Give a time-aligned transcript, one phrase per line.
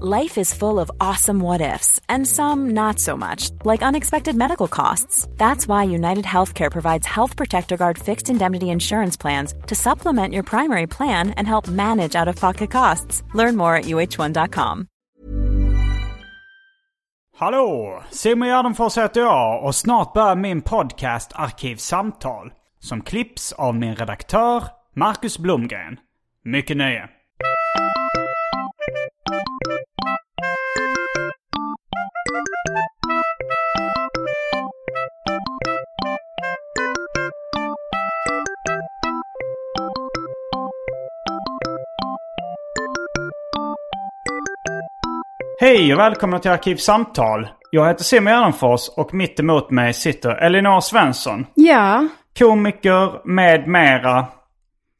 [0.00, 4.66] Life is full of awesome what ifs, and some not so much, like unexpected medical
[4.66, 5.28] costs.
[5.36, 10.44] That's why United Healthcare provides Health Protector Guard fixed indemnity insurance plans to supplement your
[10.44, 13.22] primary plan and help manage out of pocket costs.
[13.34, 14.86] Learn more at uh1.com.
[17.36, 18.02] Hallå!
[18.10, 22.52] Simon Gärdenfors heter jag och snart börjar min podcast Arkivsamtal.
[22.80, 24.64] Som klipps av min redaktör
[24.96, 25.96] Marcus Blomgren.
[26.44, 27.08] Mycket nöje!
[32.64, 32.74] Hej
[45.92, 47.48] och välkomna till Arkivsamtal.
[47.70, 51.46] Jag heter Simon Gärdenfors och mitt emot mig sitter Elinor Svensson.
[51.54, 52.08] Ja.
[52.38, 54.26] Komiker med mera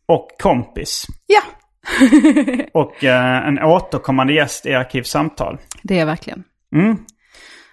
[0.08, 1.06] och kompis.
[1.26, 1.42] Ja.
[2.72, 5.58] Och eh, en återkommande gäst i Arkivsamtal.
[5.82, 6.44] Det är jag verkligen.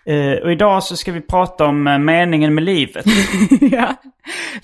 [0.09, 3.05] Eh, och idag så ska vi prata om eh, meningen med livet.
[3.61, 3.95] ja.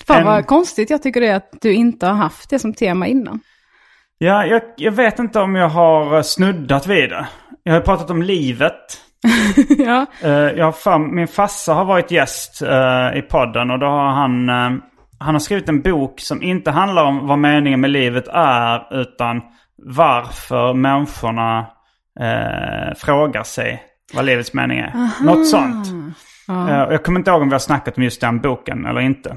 [0.06, 3.06] Fan vad konstigt jag tycker det är att du inte har haft det som tema
[3.06, 3.40] innan.
[4.18, 7.26] Ja, jag, jag vet inte om jag har eh, snuddat vid det.
[7.62, 9.00] Jag har pratat om livet.
[9.78, 10.06] ja.
[10.22, 12.62] Eh, jag för, min farsa har varit gäst
[13.14, 14.48] i podden och då har han,
[15.18, 19.42] han har skrivit en bok som inte handlar om vad meningen med livet är utan
[19.76, 21.66] varför människorna
[22.96, 23.82] frågar sig
[24.14, 25.24] vad livets mening är.
[25.24, 25.86] Något sånt.
[26.48, 29.00] Eh, och jag kommer inte ihåg om vi har snackat om just den boken eller
[29.00, 29.36] inte.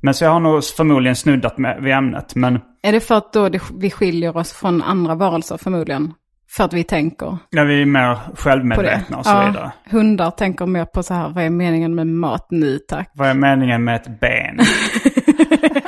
[0.00, 2.34] Men så jag har nog förmodligen snuddat med, vid ämnet.
[2.34, 6.14] Men Är det för att då det, vi skiljer oss från andra varelser förmodligen?
[6.56, 9.72] För att vi tänker när vi är mer självmedvetna och så vidare.
[9.90, 13.10] Hundar tänker mer på så här, vad är meningen med mat nu tack?
[13.14, 14.58] Vad är meningen med ett ben?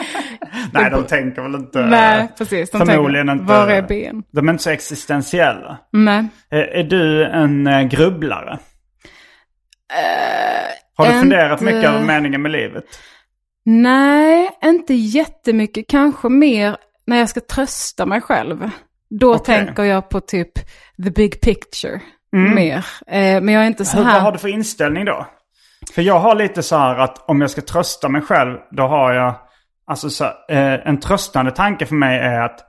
[0.72, 1.86] Nej, de tänker väl inte...
[1.86, 2.70] Nej, precis.
[2.70, 3.54] De förmodligen tänker, inte.
[3.54, 4.22] var är ben?
[4.32, 5.78] De är inte så existentiella.
[5.92, 6.26] Nej.
[6.50, 8.58] Är, är du en eh, grubblare?
[10.97, 12.84] Har du inte- funderat mycket över meningen med livet?
[13.64, 15.84] Nej, inte jättemycket.
[15.88, 16.76] Kanske mer
[17.06, 18.70] när jag ska trösta mig själv.
[19.20, 19.44] Då Okej.
[19.44, 20.52] tänker jag på typ
[21.04, 22.00] the big picture
[22.32, 22.86] mer.
[23.06, 24.12] Eh, men jag är inte så Hur, här...
[24.12, 25.26] vad har du för inställning då?
[25.94, 29.12] För jag har lite så här att om jag ska trösta mig själv, då har
[29.12, 29.34] jag...
[29.87, 32.61] Alltså så, eh, en tröstande tanke för mig är att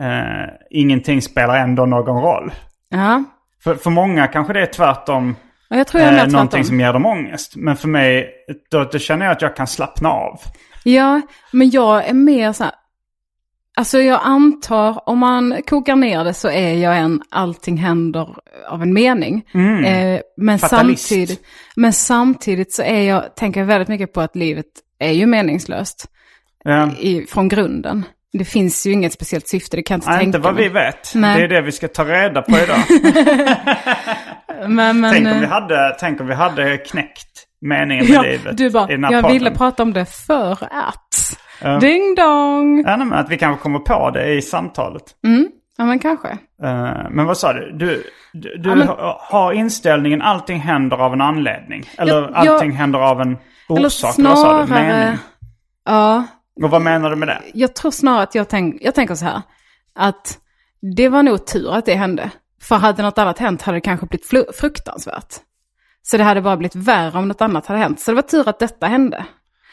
[0.00, 2.52] eh, ingenting spelar ändå någon roll.
[2.88, 3.24] Ja,
[3.64, 5.36] För, för många kanske det är tvärtom.
[5.68, 7.56] jag tror jag eh, någonting som ger dem ångest.
[7.56, 8.30] Men för mig,
[8.70, 10.40] då, då känner jag att jag kan slappna av.
[10.84, 11.20] Ja,
[11.52, 12.72] men jag är mer så här...
[13.78, 18.36] Alltså jag antar, om man kokar ner det så är jag en allting händer
[18.68, 19.44] av en mening.
[19.54, 20.58] Eh, men, Mm.
[20.58, 21.08] Fatalist.
[21.08, 21.40] samtidigt,
[21.76, 24.66] men samtidigt så är jag, tänker jag väldigt mycket på att livet
[24.98, 26.06] är ju meningslöst
[26.66, 26.90] Ja.
[26.98, 28.04] i, från grunden.
[28.32, 30.62] Det finns ju inget speciellt syfte, det kan jag inte Nej, tänka inte vad mig.
[30.62, 31.12] vi vet.
[31.14, 31.38] Nej.
[31.38, 32.78] Det är det vi ska ta reda på idag.
[34.68, 37.28] Men, men, tänk, om vi eh, hade, tänk om vi hade knäckt
[37.60, 39.38] meningen med ja, livet du bara, i den här jag podden.
[39.38, 41.80] ville prata om det för att.
[41.80, 42.84] Ding dong!
[42.86, 45.02] Ja, men att vi kanske kommer på det i samtalet.
[45.78, 46.28] Ja, men kanske.
[46.62, 47.72] Eh, men vad sa du?
[47.72, 51.84] Du, du, du Ja, men- ha- har inställningen allting händer av en anledning?
[51.98, 53.36] Eller Jag- jag- allting händer av en
[53.68, 53.78] orsak?
[54.18, 54.66] Eller vad sa du?
[54.66, 54.66] snarare,
[55.00, 55.18] Mening?
[55.84, 56.24] ja,
[56.62, 57.42] Och vad menar du med det?
[57.54, 59.42] jag tror snarare att jag, tänk, jag tänker så här.
[59.94, 60.38] Att
[60.96, 62.30] det var nog tur att det hände.
[62.62, 65.34] För hade något annat hänt hade det kanske blivit fruktansvärt.
[66.02, 68.00] Så det hade bara blivit värre om något annat hade hänt.
[68.00, 69.24] Så det var tur att detta hände.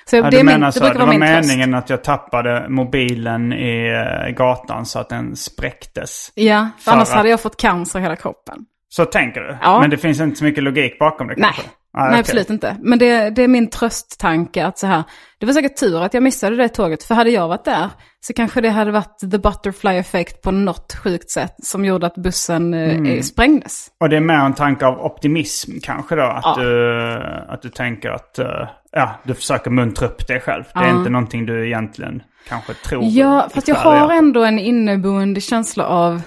[0.06, 1.50] Så Ja, det, du är min, menar det så, det var min tröst.
[1.50, 3.88] meningen att jag tappade mobilen i
[4.28, 6.32] eh, gatan så att den spräcktes.
[6.36, 8.66] Ja, för annars att- hade jag fått cancer i hela kroppen.
[8.90, 9.58] Så tänker du?
[9.62, 9.79] Ja.
[9.79, 11.53] Men det finns inte så mycket logik bakom det Nej,
[11.93, 12.11] kanske?
[12.11, 12.78] nej absolut inte.
[12.81, 15.03] Men det, det är min trösttanke att så här,
[15.40, 17.03] det var säkert tur att jag missade det tåget.
[17.03, 17.90] För hade jag varit där
[18.22, 22.16] så kanske det hade varit the butterfly effect på något sjukt sätt som gjorde att
[22.16, 23.05] bussen Mm.
[23.05, 23.87] eh, sprängdes.
[23.99, 26.23] Och det är mer en tanke av optimism kanske då?
[26.23, 26.55] Att, Ja.
[26.63, 27.17] du,
[27.49, 30.63] att du tänker att eh, ja, du försöker muntra upp dig själv.
[30.73, 30.97] Det är Ja.
[30.97, 33.03] inte någonting du egentligen kanske tror.
[33.05, 36.22] Ja, fast jag har ändå en inneboende känsla av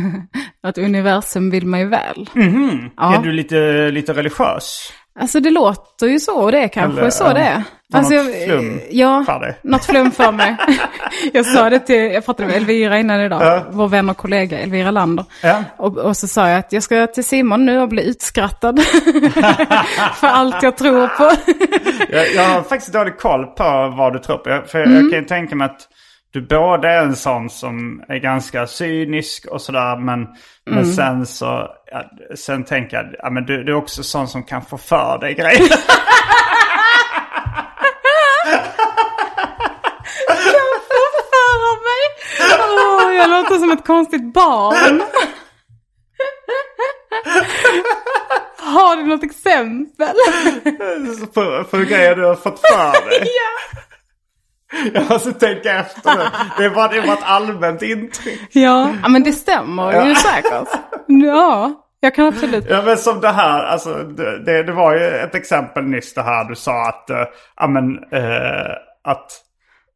[0.62, 2.28] att universum vill mig väl.
[2.96, 3.14] Ja.
[3.18, 4.92] Är du lite, lite religiös?
[5.20, 7.32] Alltså det låter ju så och det är kanske Eller, så ja.
[7.34, 7.62] det är.
[7.94, 9.58] Alltså, något jag- flum ja, för dig?
[9.62, 10.56] något flum för mig.
[11.32, 13.62] jag sa det till, jag pratade med Elvira innan idag, Ja.
[13.70, 15.24] vår vän och kollega Elvira Lander.
[15.42, 15.64] Ja.
[15.76, 18.80] Och, och så sa jag att jag ska till Simon nu och bli utskrattad.
[20.14, 21.30] för allt jag tror på.
[22.12, 24.50] Jag, jag har faktiskt dålig koll på vad du tror på.
[24.50, 24.92] Jag- För Mm.
[25.02, 25.80] jag kan ju tänka mig att
[26.32, 29.96] du både är en sån som är ganska cynisk och sådär.
[29.96, 30.26] Men,
[30.66, 30.78] Mm.
[30.78, 32.02] men sen så, ja,
[32.36, 35.34] sen tänker jag, ja, men du, du är också sån som kan få för dig
[35.34, 35.68] grejer.
[40.88, 43.16] För mig.
[43.16, 45.02] Jag låter som ett konstigt barn.
[48.58, 50.14] Har du något exempel?
[51.34, 53.20] för, för grejer du har fått för dig.
[53.22, 53.80] ja.
[54.94, 56.24] Jag måste tänka efter nu.
[56.58, 58.40] Det var, det var ett allmänt intryck.
[58.52, 60.68] Ja, ja, men det stämmer ju säkert.
[61.06, 62.66] Ja, jag kan absolut.
[62.68, 66.44] Ja men som det här, alltså det, det, var ju ett exempel nyss det här
[66.44, 67.10] du sa att,
[67.56, 68.72] ja men, eh,
[69.04, 69.30] att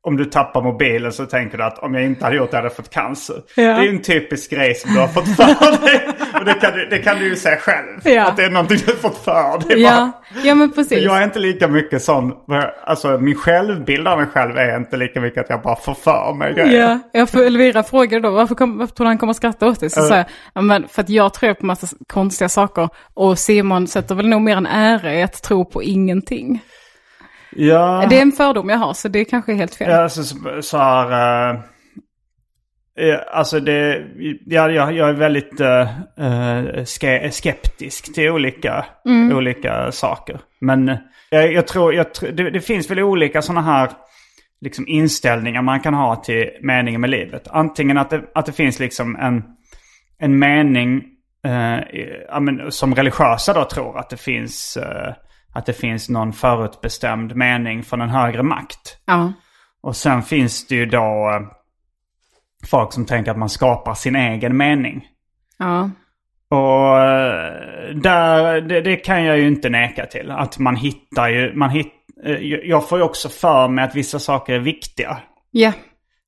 [0.06, 2.68] om du tappar mobilen så tänker du att om jag inte hade gjort det hade
[2.68, 3.36] jag fått cancer.
[3.54, 3.62] Ja.
[3.62, 6.08] Det är ju en typisk grej som du har fått för dig.
[6.38, 8.00] Och det kan du, det kan du ju säga själv.
[8.04, 8.26] Ja.
[8.26, 9.80] Att det är någonting du har fått för dig.
[9.82, 11.04] Ja, ja men precis.
[11.04, 12.32] Jag är inte lika mycket sån,
[12.84, 16.34] alltså min självbild av mig själv är inte lika mycket att jag bara får för
[16.34, 16.80] mig grejer.
[16.80, 19.80] Ja, jag får Elvira frågade då varför, kom, varför tror han kommer att skratta åt
[19.80, 19.90] det?
[19.90, 22.88] Så sa jag, ja, men för att jag tror på massa konstiga saker.
[23.14, 26.60] Och Simon sätter väl nog mer en ära i att tro på ingenting.
[27.56, 28.06] Ja.
[28.10, 29.90] Det är en fördom jag har, så det kanske är helt fel.
[29.90, 31.50] Ja, så, så- så här...
[32.98, 34.04] eh, alltså det...
[34.46, 38.84] Ja, jag, jag är väldigt uh, ske, skeptisk till olika,
[39.32, 40.40] olika saker.
[40.60, 40.96] Men
[41.30, 41.94] jag, jag tror...
[41.94, 43.90] Jag, det, det finns väl olika sådana här
[44.60, 47.48] liksom inställningar man kan ha till meningen med livet.
[47.48, 49.42] Antingen att det, att det finns liksom en,
[50.18, 51.04] en mening
[51.44, 54.76] eh, i- ja, men, som religiösa då tror att det finns...
[54.76, 55.12] eh,
[55.56, 58.98] att det finns någon förutbestämd mening från en högre makt.
[59.04, 59.32] Ja.
[59.82, 61.48] Och sen finns det ju då eh,
[62.66, 65.08] folk som tänker att man skapar sin egen mening.
[65.58, 65.90] Ja.
[66.48, 70.30] Och eh, där, det, det kan jag ju inte neka till.
[70.30, 71.92] Att man hittar ju, man hitt,
[72.24, 75.18] eh, jag får ju också för mig att vissa saker är viktiga.
[75.50, 75.72] Ja.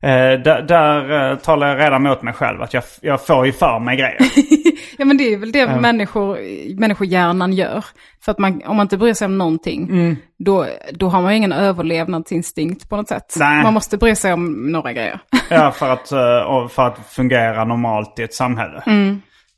[0.03, 2.63] Eh, där där eh, talar jag redan mot mig själv.
[2.63, 4.19] Att jag, jag får ju för mig grejer.
[4.99, 6.39] ja, men det är väl det människor,
[6.81, 7.85] människohjärnan gör.
[8.25, 11.37] För att man, om man inte bryr sig om någonting, då, då har man ju
[11.37, 13.35] ingen överlevnadsinstinkt på något sätt.
[13.39, 13.63] Nej.
[13.63, 15.21] Man måste bry sig om några grejer.
[15.51, 18.83] Ja, för att, eh, för att fungera normalt i ett samhälle.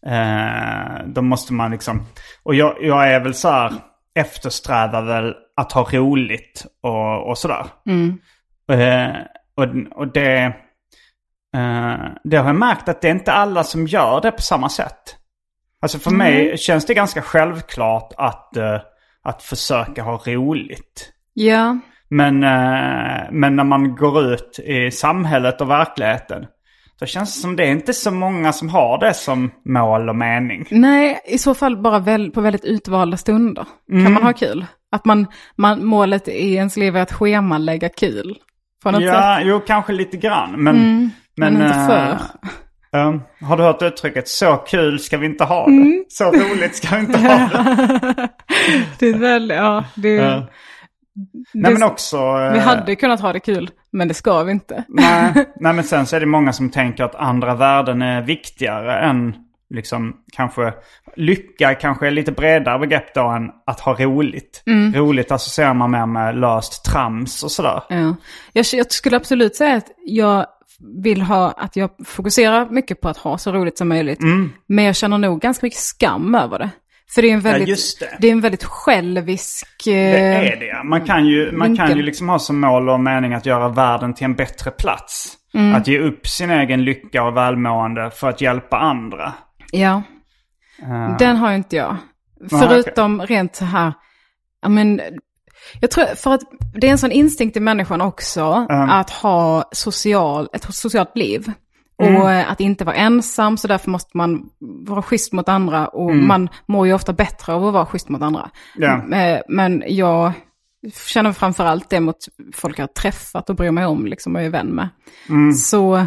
[0.07, 2.03] Eh, då måste man liksom...
[2.43, 3.73] Och jag, jag är väl så här,
[4.15, 7.67] eftersträvar väl att ha roligt och, och sådär.
[8.73, 9.17] Eh,
[9.61, 10.45] och, och det...
[11.57, 14.69] eh, det har jag märkt att det är inte alla som gör det på samma
[14.69, 15.17] sätt.
[15.83, 18.81] Alltså för mig känns det ganska självklart att, eh,
[19.23, 21.13] att försöka ha roligt.
[21.35, 21.79] Ja.
[22.09, 26.47] Men, eh, men när man går ut i samhället och verkligheten.
[27.01, 30.17] Då känns det som det är inte så många som har det som mål och
[30.17, 30.67] mening.
[30.71, 34.05] Nej, i så fall bara väl, på väldigt utvalda stunder Mm.
[34.05, 34.67] kan man ha kul.
[34.93, 38.39] Att man, man, målet i ens liv är att schemalägga kul.
[38.83, 39.13] På något sätt.
[39.13, 40.51] Ja, jo kanske lite grann.
[40.65, 42.13] Men, Mm, men inte eh, för.
[42.99, 43.15] eh,
[43.49, 45.73] har du hört uttrycket så kul ska vi inte ha det?
[45.73, 46.05] Mm.
[46.09, 48.29] Så roligt ska vi inte ha det.
[48.99, 50.21] Det är väl, ja, det.
[50.21, 50.43] Nej
[51.53, 52.17] det, men också...
[52.17, 54.85] eh, vi hade kunnat ha det kul, men det ska vi inte.
[54.89, 59.01] nej, nej men sen så är det många som tänker att andra värden är viktigare
[59.01, 59.35] än
[59.71, 60.75] liksom kanske
[61.17, 64.63] lycka kanske är lite bredare begrepp då än att ha roligt.
[64.67, 64.95] Mm.
[64.95, 67.83] Roligt associerar man mer med löst trams och sådär.
[67.89, 68.17] Ja.
[68.53, 70.47] Jag, jag skulle absolut säga att jag
[71.03, 74.21] vill ha, att jag fokuserar mycket på att ha så roligt som möjligt.
[74.67, 76.71] Men jag känner nog ganska mycket skam över det.
[77.15, 78.29] För det är en väldigt, just det.
[78.29, 79.83] är en väldigt självisk...
[79.85, 80.85] Det är det ja.
[80.85, 84.15] Man kan ju, man kan ju liksom ha som mål och mening att göra världen
[84.15, 85.37] till en bättre plats.
[85.55, 85.75] Mm.
[85.75, 89.33] Att ge upp sin egen lycka och välmående för att hjälpa andra.
[89.73, 90.03] Ja,
[90.83, 91.97] Eh, den har ju inte jag.
[92.51, 93.93] Förutom rent så här,
[94.63, 95.01] ja men,
[95.81, 96.41] jag tror, för att
[96.75, 101.53] det är en sån instinkt i människan också, att ha social, ett socialt liv.
[101.99, 104.43] Och eh, att inte vara ensam, så därför måste man
[104.87, 105.87] vara schysst mot andra.
[105.89, 108.51] Och man mår ju ofta bättre av att vara schysst mot andra.
[109.13, 110.33] Eh, Men jag
[111.07, 112.17] känner framförallt det mot
[112.55, 114.89] folk jag har träffat och bryr mig om liksom, och är vän med.
[115.55, 116.07] Så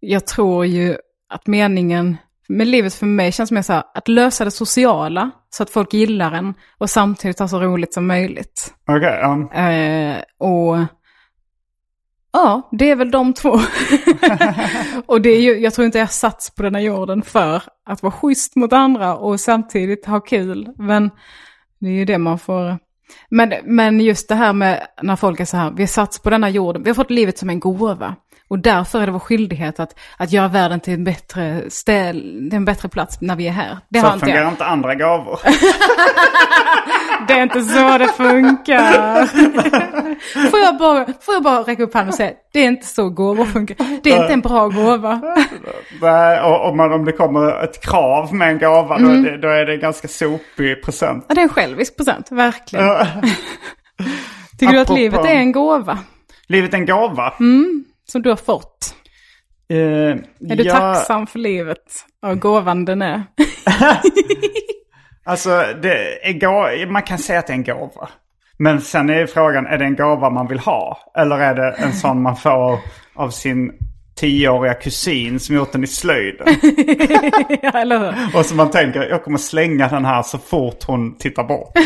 [0.00, 0.96] jag tror ju
[1.28, 2.16] att meningen
[2.48, 5.94] med livet för mig känns mer så här, att lösa det sociala så att folk
[5.94, 8.74] gillar en och samtidigt ha så roligt som möjligt.
[8.88, 9.62] Okej, ja.
[9.62, 10.78] Eh, och
[12.32, 13.50] ja, det är väl de två.
[15.06, 18.02] och det är ju, jag tror inte jag sats på den här jorden för att
[18.02, 20.68] vara schysst mot andra och samtidigt ha kul.
[20.78, 21.10] Men
[21.78, 22.78] det är ju det man får
[23.30, 26.30] Men, men just det här med när folk är så här, vi har satts på
[26.30, 28.16] denna jorden, vi har fått livet som en gåva.
[28.48, 32.64] Och därför är det vår skyldighet att, att göra världen till en bättre ställ, en
[32.64, 33.78] bättre plats när vi är här.
[33.88, 34.52] Det Så har inte fungerar jag.
[34.52, 35.38] inte andra gåvor.
[37.28, 39.26] Det är inte så det funkar.
[40.50, 43.08] får, jag bara, får jag bara räcka upp handen och säga, det är inte så
[43.08, 43.76] gåvor funkar.
[44.02, 45.20] Det är inte en bra gåva.
[46.02, 49.22] Nej, och om, man, om det kommer ett krav med en gåva Mm.
[49.22, 51.24] då, är det, då är det en ganska sopig present.
[51.28, 52.88] Ja, det är en självisk present, verkligen.
[54.58, 55.98] Tycker du att Apropå- livet är en gåva
[56.46, 57.32] Livet är en gåva.
[58.12, 58.94] Som du har fått?
[59.70, 63.22] Eh, Är du tacksam för livet och gåvan den är?
[65.26, 68.08] Alltså, det är gå- man kan säga att det är en gåva.
[68.58, 71.12] Men sen är frågan, är det en gåva man vill ha?
[71.18, 72.78] Eller är det en sån man får
[73.14, 73.72] av sin
[74.16, 76.46] tioåriga kusin som gjort den i slöjden?
[77.62, 78.38] ja, eller hur?
[78.38, 81.72] Och så man tänker, jag kommer slänga den här så fort hon tittar bort.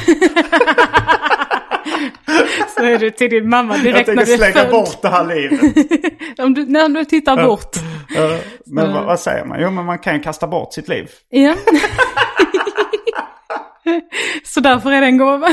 [2.76, 4.70] Är du till din mamma Jag direkt tänker när du är slänga född.
[4.70, 5.60] bort det här livet.
[6.38, 7.76] Om du, när du tittar bort.
[8.66, 9.58] Men vad, vad säger man?
[9.60, 11.10] Jo, men man kan ju kasta bort sitt liv.
[11.28, 11.54] Ja.
[14.44, 15.48] Så därför är det en gåva.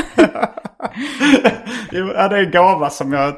[1.92, 3.34] Jo, ja, det är en gåva som jag...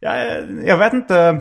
[0.00, 0.22] Jag,
[0.64, 1.40] jag vet inte...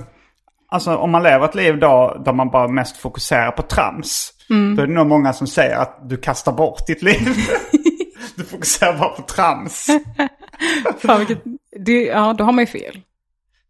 [0.69, 4.31] Alltså om man lever ett liv då där man bara mest fokuserar på trams.
[4.75, 7.27] Då är det nog många som säger att du kastar bort ditt liv.
[8.35, 9.87] Du fokuserar bara på trams.
[10.99, 11.43] Fan, vilket,
[11.85, 12.99] det, ja, då har man ju fel.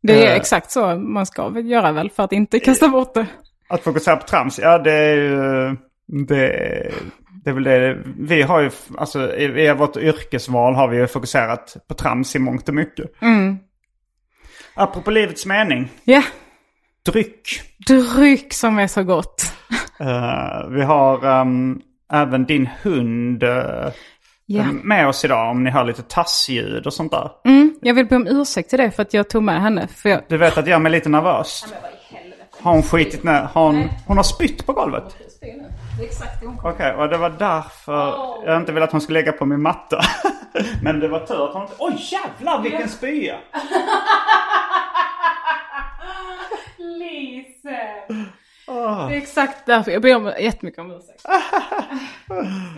[0.04, 0.36] Det är Eh.
[0.36, 3.26] exakt så man ska väl göra väl för att inte kasta bort det.
[3.70, 5.76] Att fokusera på trams, ja det är ju...
[6.28, 6.92] Det,
[7.44, 7.98] det är väl det.
[8.20, 12.40] Vi har ju, alltså i, i vårt yrkesval har vi ju fokuserat på trams i
[12.40, 13.22] mångt och mycket.
[13.22, 13.58] Mm.
[14.74, 15.90] Apropå livets mening.
[16.04, 16.24] Ja,
[17.06, 17.62] Dryck.
[17.88, 19.54] dryck som är så gott.
[20.00, 21.82] Eh, vi har ehm,
[22.14, 23.88] även din hund eh,
[24.48, 24.64] Ja.
[24.84, 27.32] med oss idag om ni hör lite tassljud och sånt där.
[27.46, 29.88] Mm, jag vill be om ursäkt till det för att jag tog med henne.
[29.88, 31.66] För jag, Du vet att jag är mig lite nervös.
[32.62, 33.42] Har hon skitit ner?
[33.54, 35.18] Har hon, hon har spytt på golvet?
[36.64, 40.02] Okej, och det var därför jag inte ville att hon skulle lägga på min matta.
[40.84, 41.76] Men det var tur att hon inte...
[41.80, 43.36] Oj jävlar vilken spya!
[46.78, 47.80] Lise!
[48.68, 51.22] Det är exakt därför jag ber om jättemycket om ursäkt.
[51.22, 51.34] Ska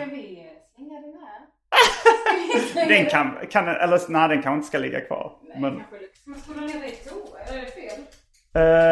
[0.05, 1.36] vi slänga den här?
[2.87, 5.31] Den kan, kan eller nej den kanske inte ska ligga kvar.
[5.59, 5.73] Men,
[6.21, 7.39] Ska man spola ner det i toa?
[7.47, 7.99] Eller är det fel?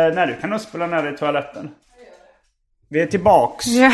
[0.09, 1.69] eh, nej du kan nog spola ner det i toaletten.
[2.89, 3.67] Vi är tillbaks.
[3.67, 3.91] Ja,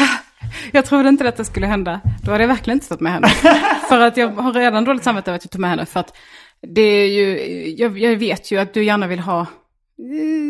[0.72, 2.02] jag trodde inte att det skulle hända.
[2.24, 3.28] Då hade jag verkligen inte tagit med henne.
[3.90, 5.86] för att jag har redan dåligt samvete över att jag tog med henne.
[5.86, 6.18] För att
[6.62, 7.40] det är ju,
[7.78, 9.46] jag, jag vet ju att du gärna vill ha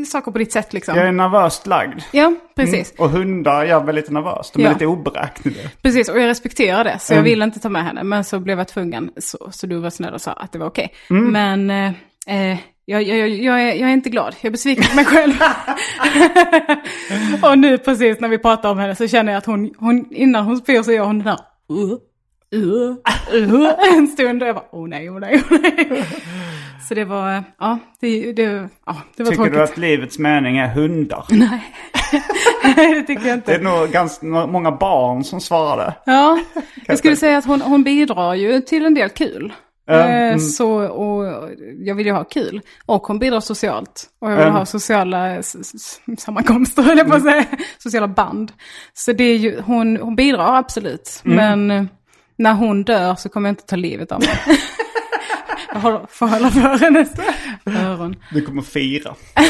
[0.08, 0.96] saker på ditt sätt liksom.
[0.98, 2.01] Jag är nervöst lagd.
[2.12, 2.93] Ja, precis.
[2.98, 4.53] Och hundar gör väl lite nervöst.
[4.53, 4.72] De är Ja.
[4.74, 5.70] lite oberäkneliga.
[5.81, 6.98] Precis, och jag respekterar det.
[7.00, 8.03] Så jag ville inte ta med henne.
[8.03, 9.12] Men så blev jag tvungen.
[9.17, 10.93] Så, så du var snäll och sa att det var okej.
[11.10, 11.91] Men eh,
[12.27, 14.36] eh, jag, jag, jag, jag, är, jag är inte glad.
[14.41, 15.34] Jag är besviken på mig själv.
[17.41, 20.46] och nu precis när vi pratar om henne så känner jag att hon, hon innan
[20.46, 21.39] hon spyr så gör hon den där
[21.75, 21.98] uh,
[22.55, 24.41] uh, uh, en stund.
[24.41, 26.05] Och jag bara, oh nej, oh nej, oh nej.
[26.91, 28.43] Så det var, ja, det, det,
[28.86, 29.53] ja, det var Tycker tråkigt.
[29.53, 31.25] du att livets mening är hundar?
[31.31, 31.62] Nej,
[32.95, 33.51] det tycker jag inte.
[33.51, 35.93] Det är nog ganska många barn som svarade.
[36.05, 36.39] Ja,
[36.88, 39.53] jag skulle säga att hon, hon bidrar ju till en del kul.
[39.89, 42.62] Eh, Så, och jag vill ju ha kul.
[42.86, 44.05] Och hon bidrar socialt.
[44.21, 44.55] Och jag vill Mm.
[44.55, 45.38] ha sociala
[46.17, 47.45] sammankomster, jag på att säga.
[47.77, 48.51] Sociala band.
[48.93, 51.19] Så det är ju, hon, hon bidrar absolut.
[51.24, 51.83] Men eh,
[52.38, 54.29] när hon dör så kommer jag inte ta livet av mig.
[55.74, 57.10] jag får hålla för hennes
[57.86, 58.16] öron.
[58.32, 59.16] Du kommer fira.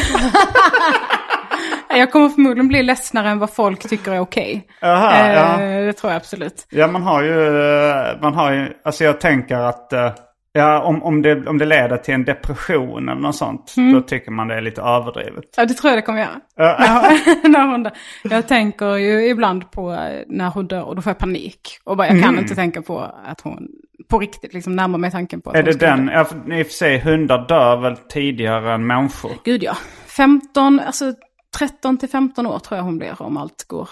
[1.88, 4.66] Jag kommer förmodligen bli ledsnare än vad folk tycker är okej.
[4.80, 5.56] Jaha, Eh, ja.
[5.86, 6.66] Det tror jag absolut.
[6.70, 10.10] Ja, man har ju, eh, man har ju, alltså jag tänker att, eh,
[10.52, 13.92] ja om, om, det, om det leder till en depression eller något sånt, Mm.
[13.94, 15.44] då tycker man det är lite överdrivet.
[15.56, 16.40] Ja, det tror jag det kommer göra.
[16.56, 17.92] När, när hon dör.
[18.22, 19.90] Jag tänker ju ibland på
[20.26, 21.78] när hon dör och då får jag panik.
[21.84, 23.68] Och bara, jag kan inte tänka på att hon
[24.08, 25.68] på riktigt liksom närmar mig tanken på att Mm.
[25.68, 26.08] Är hon det den,
[26.48, 29.30] ja, i och för sig hundar dör väl tidigare än människor?
[29.44, 29.76] Gud ja.
[30.06, 31.12] 15, alltså
[31.58, 33.88] 13 till 15 år tror jag hon blir om allt går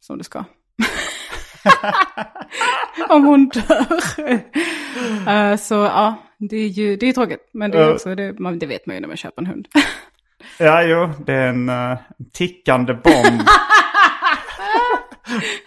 [0.00, 0.44] som det ska.
[3.08, 4.00] om hon dör.
[5.28, 7.50] Eh, så ja, det är ju det är tråkigt.
[7.54, 7.92] Men det, är Ja.
[7.92, 9.68] också, det, man, det vet man ju när man köper en hund.
[10.58, 11.98] Ja, jo, det är en uh,
[12.32, 13.42] tickande bomb.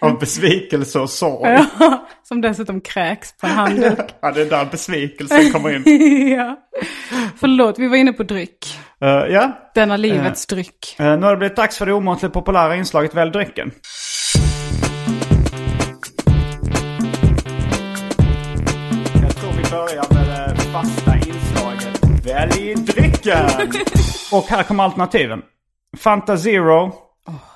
[0.00, 1.50] Av besvikelse och sorg.
[1.78, 3.98] Ja, som dessutom kräks på en handduk.
[4.20, 5.82] Ja, det är där besvikelsen kommer in.
[6.38, 6.56] ja.
[7.40, 8.78] Förlåt, vi var inne på dryck.
[9.00, 10.96] Eh, ja, Denna livets dryck.
[10.98, 13.70] Eh, nu har det blivit dags för det omåttligt populära inslaget Välj drycken.
[23.22, 23.46] Drycken!
[24.32, 25.42] Och här kommer alternativen.
[25.96, 26.92] Fanta Zero.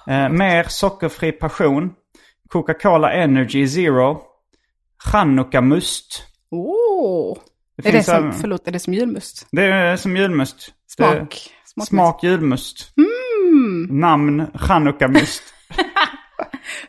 [0.06, 1.90] eh, mer sockerfri passion.
[2.48, 4.20] Coca-Cola Energy Zero.
[5.04, 6.22] Chanukka Must.
[6.50, 7.36] Åh!
[7.82, 9.46] Det är det som, även- förlåt, är det som julmust?
[9.52, 10.72] Det är som julmust.
[10.88, 11.50] Smak.
[11.66, 11.88] Smak.
[11.88, 12.92] smak julmust.
[13.90, 15.42] Namn Chanukka Must.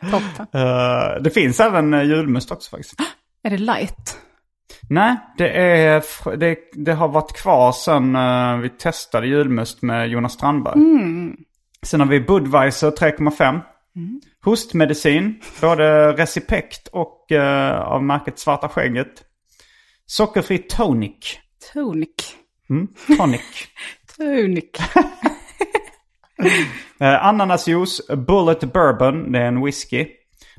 [0.10, 0.60] Toppen.
[0.60, 2.94] Eh, det finns även uh, julmust också faktiskt.
[3.42, 4.18] Är det light?
[4.90, 10.32] Nej, det, är, det, det har varit kvar sen eh, vi testade julmust med Jonas
[10.32, 10.78] Strandberg.
[11.82, 13.60] Sen har vi Budweiser 3,5.
[14.44, 19.24] Hostmedicin, både Recipekt och eh, av märket Svarta Skägget.
[20.06, 21.38] Sockerfri tonic.
[21.72, 22.34] Tonic.
[22.70, 23.40] Mm, tonic.
[24.16, 24.70] Tonic.
[27.00, 30.06] Eh, ananasjuice, Bullet Bourbon, det är en whisky.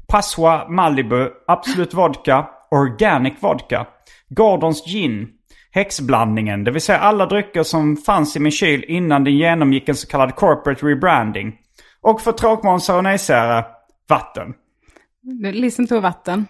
[0.08, 3.88] Passoa Malibu, Absolut Vodka, Organic Vodka.
[4.30, 5.28] Gordons Gin,
[5.72, 9.96] Häxblandningen, det vill säga alla drycker som fanns i min kyl innan den genomgick en
[9.96, 11.56] så kallad corporate rebranding.
[12.02, 13.64] Och för tråkmånsar och nejsägare,
[14.10, 14.54] vatten.
[15.54, 16.48] Listen to vatten.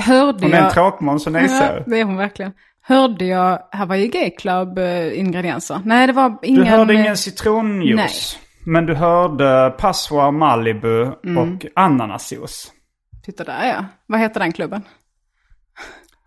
[0.00, 1.84] Hörde Hon är en tråkmåns och Ja, nejsägare.
[1.86, 2.52] det är hon verkligen.
[2.82, 5.80] Hörde jag Hawaii Gay Club eh, ingredienser?
[5.84, 6.64] Nej, det var ingen...
[6.64, 8.38] Du hörde eh, ingen citronjuice.
[8.66, 11.02] Men du hörde Passoa Malibu
[11.36, 12.72] och ananasjuice.
[13.24, 13.84] Titta där ja.
[14.06, 14.82] Vad heter den klubben?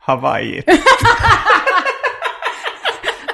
[0.07, 0.63] Hawaii.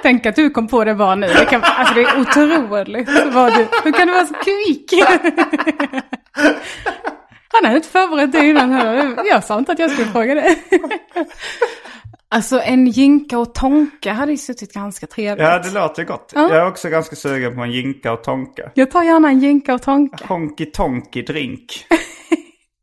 [0.01, 1.27] Tänk att du kom på det bara nu.
[1.27, 3.09] Det, kan, alltså det är otroligt.
[3.33, 4.93] Vad du, hur kan du vara så kvick?
[7.47, 9.25] Han hade inte förberett det innan heller.
[9.25, 10.55] Jag sa inte att jag skulle fråga det.
[12.29, 15.47] Alltså en jinka och tonka hade ju suttit ganska trevligt.
[15.47, 16.31] Ja, det låter gott.
[16.35, 16.41] Ja.
[16.41, 18.71] Jag är också ganska sugen på en jinka och tonka.
[18.73, 20.25] Jag tar gärna en jinka och tonka.
[20.27, 21.85] Honky Tonky drink.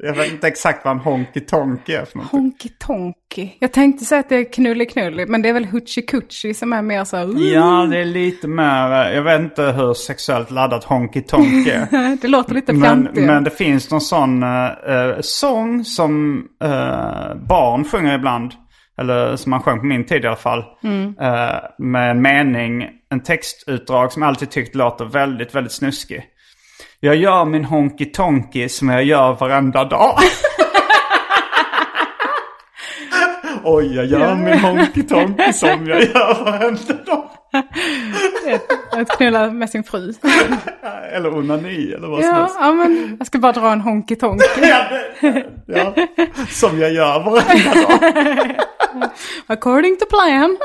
[0.03, 2.27] Jag vet inte exakt vad en Honky Tonky är för något.
[2.27, 3.49] Honky tonky.
[3.59, 6.73] Jag tänkte säga att det är knulli knulli, men det är väl hutchi kutchi som
[6.73, 9.95] är mer så här, uh, Ja, det är lite mer, eh, jag vet inte hur
[9.95, 12.17] sexuellt laddat Honky Tonky är.
[12.23, 13.27] Det låter lite Men, fjantigt.
[13.27, 18.53] men det finns någon sån uh, sång som eh, barn sjunger ibland.
[19.01, 20.59] Eller som man sjöng på min tid i alla fall.
[21.21, 26.23] Eh, med en mening, en textutdrag som jag alltid tyckt låter väldigt, väldigt snuskig.
[27.01, 30.19] Jag gör min honky tonky som jag gör varenda dag.
[33.65, 37.31] Oj, jag gör min honky tonky som jag gör varenda dag.
[38.93, 40.13] Att knulla med sin fru.
[41.13, 42.57] Eller onani eller vad som Ja, helst.
[42.61, 44.45] ja, men jag ska bara dra en honky tonky.
[45.67, 45.95] Ja,
[46.49, 48.55] som jag gör varenda dag.
[49.47, 50.57] According to plan.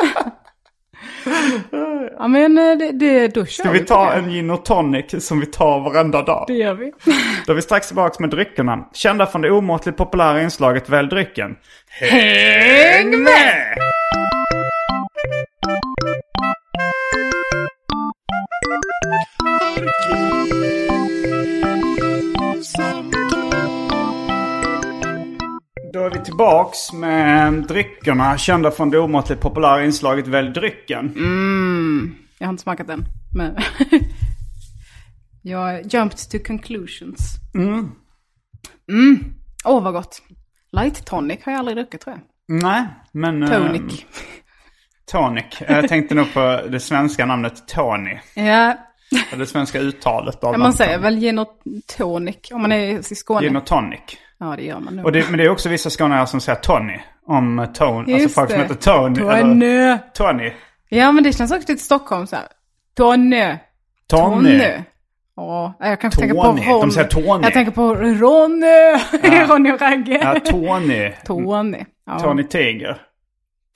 [2.17, 4.17] Ja men eh, det, det då kör Ska vi ta det.
[4.17, 6.43] en gin och tonic som vi tar varenda dag?
[6.47, 6.91] Det gör vi.
[7.45, 8.89] Då är vi strax tillbaka med dryckerna.
[8.93, 11.55] Kända från det omåttligt populära inslaget Välj drycken.
[11.89, 13.77] Häng med!
[25.95, 31.13] Då är vi tillbaks med dryckerna kända från det omåttligt populära inslaget Välj drycken.
[32.37, 33.05] Jag har inte smakat den.
[33.35, 33.57] Men
[35.41, 37.19] jag jumped to conclusions.
[37.53, 37.91] Mm.
[39.65, 40.21] Åh vad gott.
[40.71, 42.61] Light tonic har jag aldrig druckit tror jag.
[42.63, 43.43] Nej, men...
[43.43, 44.05] eh, Tonic.
[45.11, 45.45] Tonic.
[45.67, 48.19] Jag tänkte nog på det svenska namnet Tony.
[48.35, 48.77] Ja,
[49.37, 50.75] Det svenska uttalet av man namnet.
[50.77, 51.61] säger väl gin och
[51.97, 53.41] tonic om man är i Skåne.
[53.47, 54.01] Gin och tonic.
[54.39, 55.05] Ja det gör man nog.
[55.05, 56.99] Och det, men det är också vissa skåningar som säger Tony.
[57.27, 58.13] Om Tony.
[58.13, 59.21] Alltså folk som heter Tony.
[59.21, 59.97] Eller Tony.
[60.13, 60.51] Tony.
[60.89, 62.45] Ja men det känns också lite Stockholm så här.
[62.97, 63.55] Tony.
[64.07, 64.73] Tony.
[65.35, 66.61] Ja, jag kanske tänker på Tony.
[66.61, 66.81] Ron.
[66.81, 67.43] De säger Tony.
[67.43, 69.45] Jag tänker på Ronny.
[69.47, 70.19] Ronny och Ragge.
[70.23, 71.11] Ja, Tony.
[71.25, 71.85] Tony.
[72.05, 72.19] Ja.
[72.19, 73.01] Tony Tiger.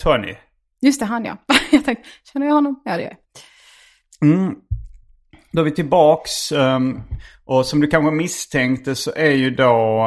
[0.03, 0.35] Tony.
[0.81, 1.37] Just det, han ja.
[1.71, 2.81] Jag tänkte, känner jag honom?
[2.85, 3.09] Ja det gör
[4.21, 4.29] jag.
[4.31, 4.55] Mm.
[5.51, 6.51] Då är vi tillbaks.
[6.51, 7.01] ehm,
[7.45, 10.05] och som du kanske misstänkte så är ju då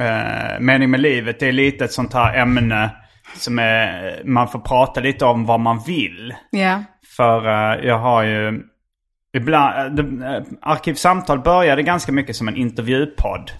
[0.00, 1.40] uh, mening med livet.
[1.40, 2.90] Det är lite ett sånt här ämne
[3.34, 6.34] som är, man får prata lite om vad man vill.
[6.50, 6.82] Ja.
[7.16, 8.62] För eh, jag har ju...
[9.32, 13.50] Ibland, eh, de, eh, Arkivsamtal började ganska mycket som en intervjupodd.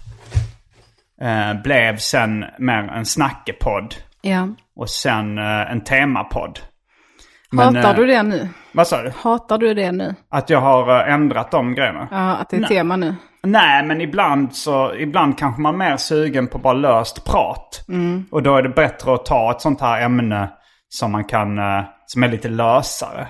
[1.21, 3.95] Eh, blev sen mer en snackepodd.
[4.23, 4.49] ja.
[4.77, 6.59] Och sen eh, en temapodd.
[7.57, 8.49] Hatar eh, du det nu?
[8.73, 9.13] Vad sa du?
[9.17, 10.15] Hatar du det nu?
[10.29, 12.09] Att jag har eh, ändrat de grejerna?
[12.11, 13.15] Ja, att det är tema nu.
[13.43, 17.85] Nej, men ibland så ibland kanske man är mer sugen på bara löst prat.
[18.31, 20.51] Och då är det bättre att ta ett sånt här ämne
[20.89, 23.29] som man kan, eh, som är lite lösare.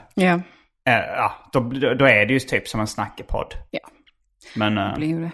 [0.88, 1.60] Eh, ja, då,
[1.94, 3.54] då är det ju typ som en snackepodd.
[3.70, 3.80] ja.
[4.56, 5.30] Men, eh, Det blir det.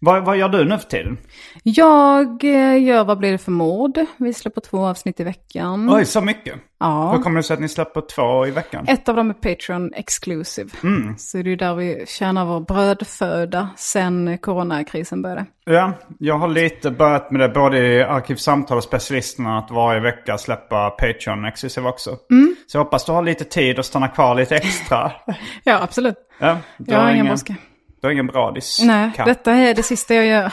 [0.00, 1.18] Vad, vad gör du nu för tiden?
[1.62, 3.98] Jag eh, gör Vad blir det för mord?
[4.16, 5.90] Vi släpper två avsnitt i veckan.
[5.94, 6.54] Oj, så mycket?
[6.80, 7.12] Ja.
[7.12, 8.84] Hur kommer det sig att ni släpper två i veckan?
[8.88, 10.70] Ett av dem är Patreon exclusive.
[10.82, 11.14] Mm.
[11.18, 15.46] Så det är där vi tjänar vår brödföda sen coronakrisen började.
[15.64, 20.38] Ja, jag har lite börjat med det både i Arkivsamtal och Specialisterna att varje vecka
[20.38, 22.16] släppa Patreon Exclusive också.
[22.30, 22.56] Mm.
[22.66, 25.12] Så jag hoppas du har lite tid att stanna kvar lite extra.
[25.64, 26.16] Ja, absolut.
[26.38, 27.54] Ja, Jag har ingen, brådska.
[28.02, 28.80] Du har ingen bradis?
[28.84, 29.26] Nej, katt.
[29.26, 30.52] detta är det sista jag gör.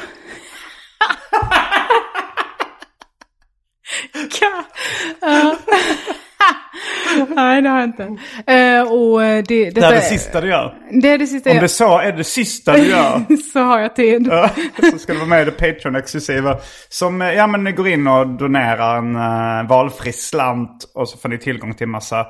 [7.35, 8.03] Nej, det har jag inte.
[8.47, 10.77] Eh, och eh, det, Det detta är det sista du gör.
[11.01, 13.25] Det är det sista Om jag det så är det sista du gör.
[13.53, 14.27] Så har jag tid.
[14.31, 14.49] Ja,
[14.91, 16.57] så ska du vara med i det Patreon-exklusiva.
[16.89, 21.17] Som, eh, ja men ni går in och donerar en uh, valfri slant och så
[21.17, 22.25] får ni tillgång till en massa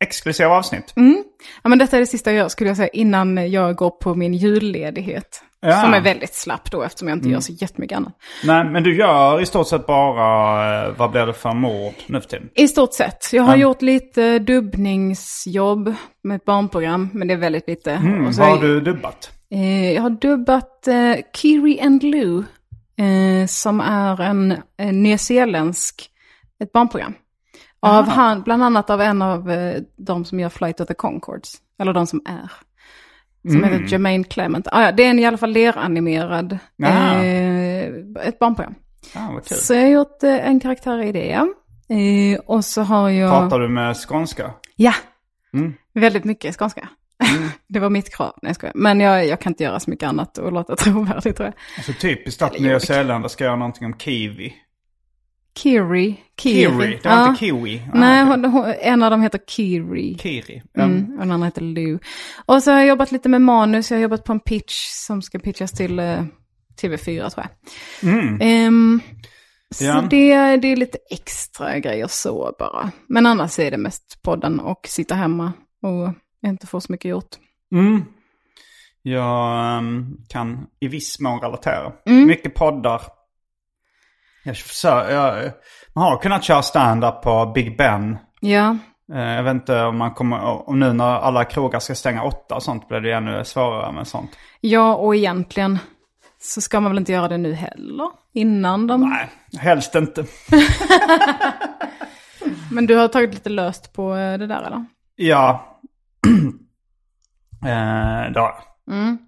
[0.00, 0.92] exklusiva avsnitt.
[1.62, 4.14] Ja, men detta är det sista jag gör skulle jag säga innan jag går på
[4.14, 5.42] min julledighet.
[5.60, 5.82] Ja.
[5.82, 8.12] Som är väldigt slapp då eftersom jag inte gör så jättemycket annat.
[8.44, 12.20] Nej, men du gör i stort sett bara, eh, vad blir det för mord nu
[12.20, 12.48] för tiden?
[12.54, 13.32] I stort sett.
[13.32, 17.92] Jag har gjort lite dubbningsjobb med ett barnprogram, men det är väldigt lite.
[17.92, 19.30] Mm, vad har är- du dubbat?
[19.50, 22.38] Eh, jag har dubbat eh, Kiri and Lou,
[22.98, 26.10] eh, som är en, en nyzeeländsk,
[26.62, 27.14] ett barnprogram.
[27.80, 31.54] Av han, bland annat av en av eh, de som gör Flight of the Concords.
[31.80, 32.52] Eller de som är.
[33.50, 33.70] Som Mm.
[33.72, 34.68] heter Jermaine Clement.
[34.72, 37.22] Ah, ja, det är en i alla fall leranimerad, Ah.
[37.22, 37.88] eh,
[38.22, 38.74] ett barnprogram.
[39.14, 39.56] Ah, vad kul.
[39.58, 41.32] Så jag har gjort eh, en karaktär i det.
[41.94, 43.30] Eh, och så har jag...
[43.30, 44.50] Pratar du med skånska?
[44.76, 44.92] Ja,
[45.54, 45.74] Mm.
[45.94, 46.88] väldigt mycket skånska.
[47.68, 48.72] det var mitt krav, nej jag.
[48.74, 51.54] Men jag, jag kan inte göra så mycket annat och låta trovärdigt tror jag.
[51.76, 54.52] Alltså typiskt att Nya Zeeländare ska göra någonting om kiwi.
[55.62, 56.16] Kiri.
[56.40, 57.28] Kiri, det var Ja.
[57.28, 57.82] inte kiwi.
[57.92, 58.30] Ah, Nej, okej.
[58.42, 60.18] hon, hon, en av dem heter Kiri.
[60.18, 60.62] Kiri.
[60.78, 61.98] Mm, och den andra heter Lou.
[62.46, 63.90] Och så har jag jobbat lite med manus.
[63.90, 66.22] Jag har jobbat på en pitch som ska pitchas till eh,
[66.82, 67.46] TV4 tror
[68.02, 68.12] jag.
[68.12, 69.00] Mm.
[69.74, 70.00] Så Ja.
[70.10, 72.90] det, det är lite extra grejer så bara.
[73.08, 76.12] Men annars är det mest podden och sitta hemma och
[76.48, 77.36] inte få så mycket gjort.
[77.72, 78.02] Mm.
[79.02, 81.92] Jag ehm, kan i viss mån relatera.
[82.06, 82.26] Mm.
[82.26, 83.02] Mycket poddar.
[84.48, 85.52] Jag, försöker, jag,
[85.94, 88.18] man har kunnat köra stand-up på Big Ben.
[88.40, 88.76] Ja,
[89.14, 92.54] Eh, Jag vet inte om man kommer, om nu när alla krogar ska stänga åtta
[92.54, 94.30] och sånt blir det ännu svårare med sånt.
[94.60, 95.78] ja och egentligen
[96.40, 98.08] så ska man väl inte göra det nu heller.
[98.34, 99.10] Innan de...
[99.10, 100.24] Nej, helst inte.
[102.70, 104.84] Men du har tagit lite löst på eh, det där eller?
[105.16, 105.78] Ja.
[107.66, 108.58] eh, då.
[108.90, 109.18] Mm.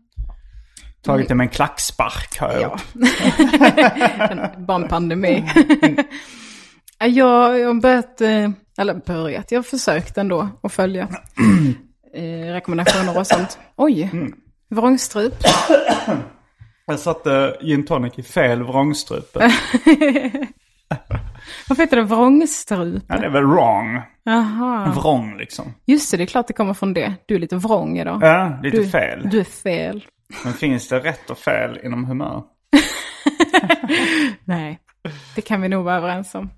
[1.02, 2.70] Tagit det med en klackspark har jag Ja.
[2.72, 2.86] gjort.
[4.68, 5.44] En pandemi.
[6.98, 11.08] Ja, jag, jag har börjat, eh, eller börjat, jag har försökt ändå att följa
[12.14, 13.58] eh, rekommendationer och sånt.
[13.76, 14.10] Oj,
[14.70, 15.34] vrångstrup.
[16.86, 19.38] Jag satte gin tonic i fel vrångstrupe.
[21.68, 23.02] Varför heter det vrångstrup?
[23.08, 24.02] Ja, det är väl wrong.
[24.24, 24.92] Jaha.
[24.96, 25.74] Vrång liksom.
[25.86, 27.14] Just det, det är klart det kommer från det.
[27.26, 28.18] Du är lite vrång idag.
[28.22, 29.28] Ja, lite du, fel.
[29.30, 30.04] Du är fel.
[30.44, 32.42] Men finns det rätt och fel inom humör?
[34.44, 34.78] Nej,
[35.34, 36.50] det kan vi nog vara överens om.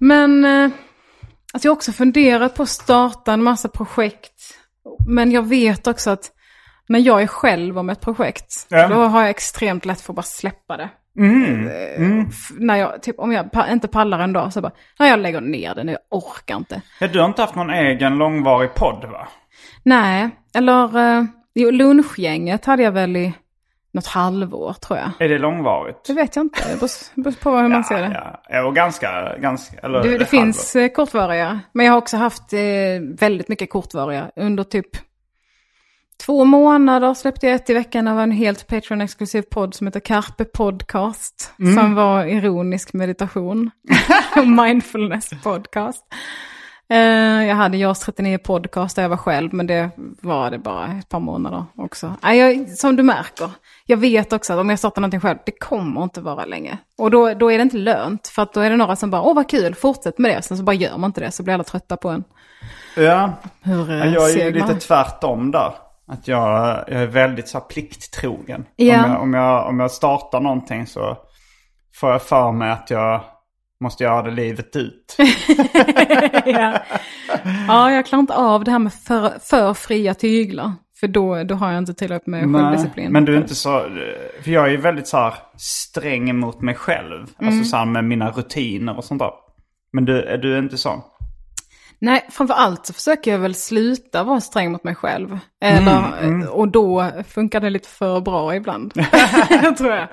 [0.00, 0.64] Men eh,
[1.52, 4.58] alltså jag har också funderat på att starta en massa projekt.
[5.08, 6.30] Men jag vet också att
[6.88, 8.88] när jag är själv om ett projekt, Ja.
[8.88, 10.88] då har jag extremt lätt för att bara släppa det.
[11.18, 11.66] Mm.
[11.68, 15.18] Eh, f- När jag, typ, om jag inte pallar en dag så bara, nej jag
[15.20, 16.82] lägger ner det nu, jag orkar inte.
[17.00, 19.28] Ja, du har inte haft någon egen långvarig podd va?
[19.82, 23.34] Nej, eller uh, jo, lunchgänget hade jag väl i
[23.92, 25.10] något halvår tror jag.
[25.18, 26.04] Är det långvarigt?
[26.06, 26.76] Det vet jag inte, det
[27.16, 28.10] beror- på hur man ser det.
[28.14, 28.64] Ja, ja.
[28.66, 31.60] Och ganska, ganska, eller Det, det finns eh, kortvariga.
[31.72, 32.60] Men jag har också haft eh,
[33.18, 34.30] väldigt mycket kortvariga.
[34.36, 34.86] Under typ
[36.26, 40.44] två månader släppte jag ett i veckan av en helt Patreon-exklusiv podd som heter Carpe
[40.44, 41.52] Podcast.
[41.56, 43.70] Som var ironisk meditation.
[44.56, 46.04] mindfulness podcast.
[46.88, 50.86] Eh, jag hade JAS 39 podcast där jag var själv, men det var det bara
[50.86, 52.14] ett par månader också.
[52.22, 53.50] Jag, som du märker,
[53.86, 56.78] jag vet också att om jag startar någonting själv, det kommer inte vara länge.
[56.98, 59.34] Och då, då är det inte lönt, för då är det några som bara, åh
[59.34, 60.42] vad kul, fortsätt med det.
[60.42, 62.24] Sen så bara gör man inte det, så blir alla trötta på en.
[62.96, 65.74] Ja, Hur Ja, eh, jag är ju man lite tvärtom där.
[66.06, 68.66] Att jag, jag är väldigt så här plikttrogen.
[68.76, 69.04] Ja.
[69.04, 71.16] Om, jag, om, jag, om jag startar någonting så
[71.94, 73.20] får jag för mig att jag
[73.80, 75.16] måste göra det livet ut.
[76.44, 76.78] ja.
[77.68, 80.72] ja, jag klarar inte av det här med för, för fria tyglar.
[81.00, 83.12] För då, då har jag inte tillräckligt med Nej, självdisciplin.
[83.12, 83.80] men du är inte så...
[84.42, 87.26] För jag är ju väldigt så här sträng mot mig själv.
[87.38, 87.52] Mm.
[87.52, 89.30] Alltså så här med mina rutiner och sånt där.
[89.92, 91.00] Men du, är du inte sån?
[91.98, 95.38] Nej, framför allt så försöker jag väl sluta vara sträng mot mig själv.
[95.60, 98.94] Eller, Och då funkar det lite för bra ibland.
[99.78, 100.08] tror jag.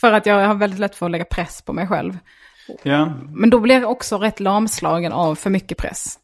[0.00, 2.18] För att jag har väldigt lätt för att lägga press på mig själv.
[2.82, 3.12] Ja.
[3.28, 6.18] Men då blir jag också rätt lamslagen av för mycket press.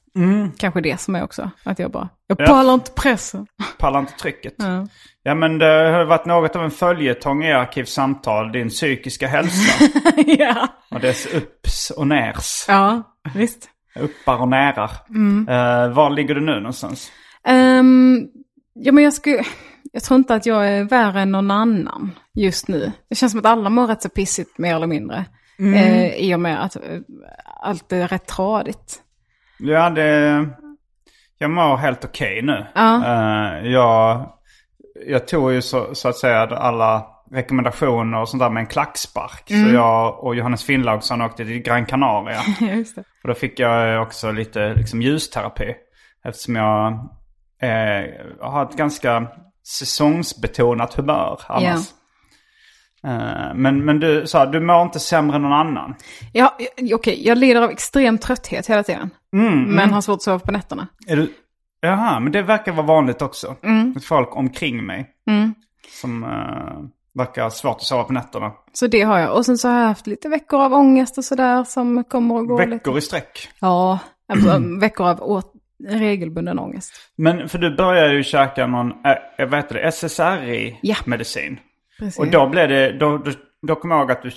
[0.59, 1.50] Kanske det som är också.
[1.64, 2.46] Att jag bara, jag Ja.
[2.46, 3.46] pallar inte pressen.
[3.79, 4.55] Pallar inte trycket.
[4.57, 4.87] Ja.
[5.22, 8.53] Ja men det har varit något av en följetong i Arkivsamtal.
[8.53, 9.85] Din psykiska hälsa.
[10.26, 10.68] ja.
[10.90, 12.64] och dess upps och ners.
[12.68, 13.03] ja,
[13.35, 13.68] visst.
[14.00, 14.90] Uppar och närar.
[15.09, 15.48] Mm.
[15.48, 17.12] Eh, var ligger du nu någonstans?
[17.44, 18.26] Ehm,
[18.74, 19.44] ja, men jag, skulle,
[19.92, 22.92] jag tror inte att jag är värre än någon annan just nu.
[23.09, 25.24] Det känns som att alla mår rätt så pissigt mer eller mindre.
[25.61, 26.83] Eh, I och med att eh,
[27.61, 29.03] allt är rätt tradigt.
[29.59, 30.49] Ja, det...
[31.38, 32.66] Jag mår helt okej nu.
[32.75, 33.07] Ja.
[33.07, 34.33] Eh, jag,
[35.07, 39.42] jag tog ju så, så att säga alla rekommendationer och sånt där med en klackspark.
[39.46, 42.40] Så jag och Johannes Finnlaugsson åkte till Gran Canaria.
[43.23, 45.75] Och då fick jag också lite liksom, ljusterapi.
[46.25, 46.92] Eftersom jag
[47.62, 49.27] eh, har ett ganska
[49.79, 51.64] säsongsbetonat humör annars.
[51.64, 52.00] Eh,
[53.55, 55.95] men, men du sa, du mår inte sämre än någon annan.
[56.33, 59.11] Ja, ja, okej, jag lider av extrem trötthet hela tiden.
[59.77, 60.87] Men har svårt att sova på nätterna.
[61.07, 61.33] Är du...
[61.81, 63.57] Jaha, men det verkar vara vanligt också.
[63.63, 63.95] Mm.
[64.01, 65.11] Folk omkring mig.
[66.01, 68.53] Som uh, verkar ha svårt att sova på nätterna.
[68.73, 69.37] Så det har jag.
[69.37, 72.47] Och sen så har jag haft lite veckor av ångest och sådär som kommer och
[72.47, 72.71] går lite.
[72.71, 73.49] Veckor i sträck.
[73.61, 73.99] Ja,
[74.33, 75.43] alltså, veckor av å-
[75.89, 76.93] regelbunden ångest.
[77.17, 80.97] Men för du började ju käka någon, äh, vad heter det, Ja.
[82.01, 82.19] Precis.
[82.19, 83.31] Och då blev det, då, då,
[83.67, 84.31] då kommer jag ihåg att du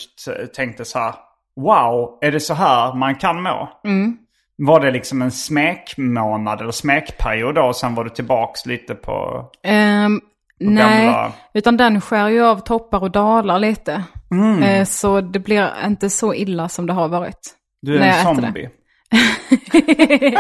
[0.48, 1.14] tänkte så här,
[1.56, 3.70] wow, är det så här man kan må?
[3.84, 4.18] Mm.
[4.58, 9.46] Var det liksom en smekmånad eller smekperiod då och sen var du tillbaks lite på...
[9.64, 10.22] Ehm,
[10.60, 14.04] nej, gamla- utan den skär ju av toppar och dalar lite.
[14.32, 14.64] Mm.
[14.64, 17.56] Eh, så det blir inte så illa som det har varit.
[17.82, 18.70] Du är en zombie.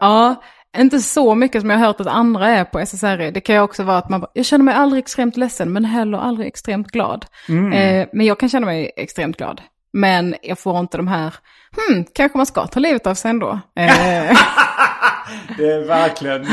[0.00, 0.42] Ja,
[0.80, 3.30] inte så mycket som jag har hört att andra är på SSRI.
[3.30, 5.84] Det kan ju också vara att man bara, jag känner mig aldrig extremt ledsen men
[5.84, 7.26] heller aldrig extremt glad.
[7.48, 7.72] Mm.
[7.72, 9.62] Eh, men jag kan känna mig extremt glad.
[9.92, 11.34] Men jag får inte de här,
[11.76, 13.60] hmm, kanske man ska ta livet av sig ändå.
[13.76, 13.86] Eh,
[15.56, 16.46] Det är verkligen,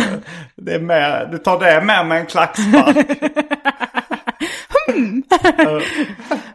[0.55, 3.07] det är med, du tar det med med en klackspark.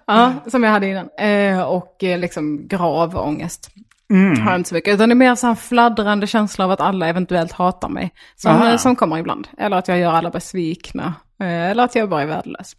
[0.06, 1.09] ja, som jag hade innan.
[1.18, 3.70] Eh, och eh, liksom grav ångest.
[4.11, 4.94] Har jag inte så mycket.
[4.94, 8.12] Utan det är mer så här fladdrande känsla av att alla eventuellt hatar mig.
[8.37, 8.79] Som, Aha.
[8.79, 9.49] som kommer ibland.
[9.59, 11.14] Eller att jag gör alla besvikna.
[11.40, 12.77] Eh, eller att jag bara är värdelös.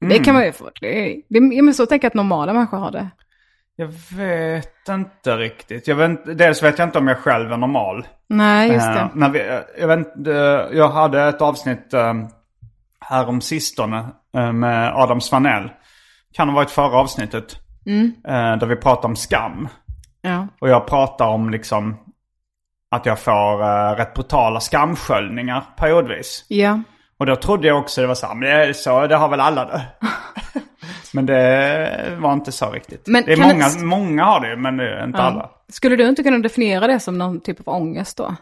[0.00, 0.70] Det kan man ju få.
[0.80, 3.08] Det, det, men så tänker jag att normala människor har det.
[3.76, 5.88] Jag vet inte riktigt.
[5.88, 8.06] Jag vet, dels vet jag inte om jag själv är normal.
[8.28, 9.10] Nej, just Eh, det.
[9.14, 10.08] när vi, jag, vet,
[10.76, 12.14] jag hade ett avsnitt uh,
[13.00, 14.04] här om sistone
[14.52, 15.70] med Adam Svanell.
[16.32, 17.56] Kan ha varit förra avsnittet.
[17.86, 18.12] Mm.
[18.58, 19.68] där vi pratade om skam.
[20.24, 20.48] Ja.
[20.60, 21.96] Och jag pratar om liksom
[22.90, 26.44] att jag får uh, rätt brutala skamsköljningar periodvis.
[26.48, 26.80] ja.
[27.16, 29.28] Och då trodde jag också det var så här, men det är så, det har
[29.28, 29.82] väl alla det.
[31.12, 33.06] men det var inte så riktigt.
[33.06, 35.50] Men det är många, det- många har det, men det är inte alla.
[35.68, 38.34] Skulle du inte kunna definiera det som någon typ av ångest då?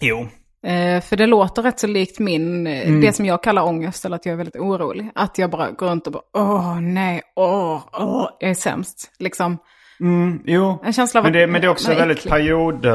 [0.00, 0.18] Jo.
[0.66, 3.00] Eh, för det låter rätt så likt min, eh, Mm.
[3.00, 5.10] det som jag kallar ångest, eller att jag är väldigt orolig.
[5.14, 9.10] Att jag bara går runt och bara, åh nej, åh, åh, jag är sämst.
[9.18, 9.58] Liksom,
[10.00, 10.78] Mm, jo.
[10.84, 12.32] en känsla av Men det, men det är också väldigt äcklig.
[12.32, 12.86] period...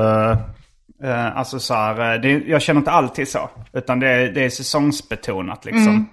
[1.04, 3.50] eh, alltså så här, eh, det, jag känner inte alltid så.
[3.74, 5.88] Utan det, är- det är säsongsbetonat liksom.
[5.88, 6.06] Mm.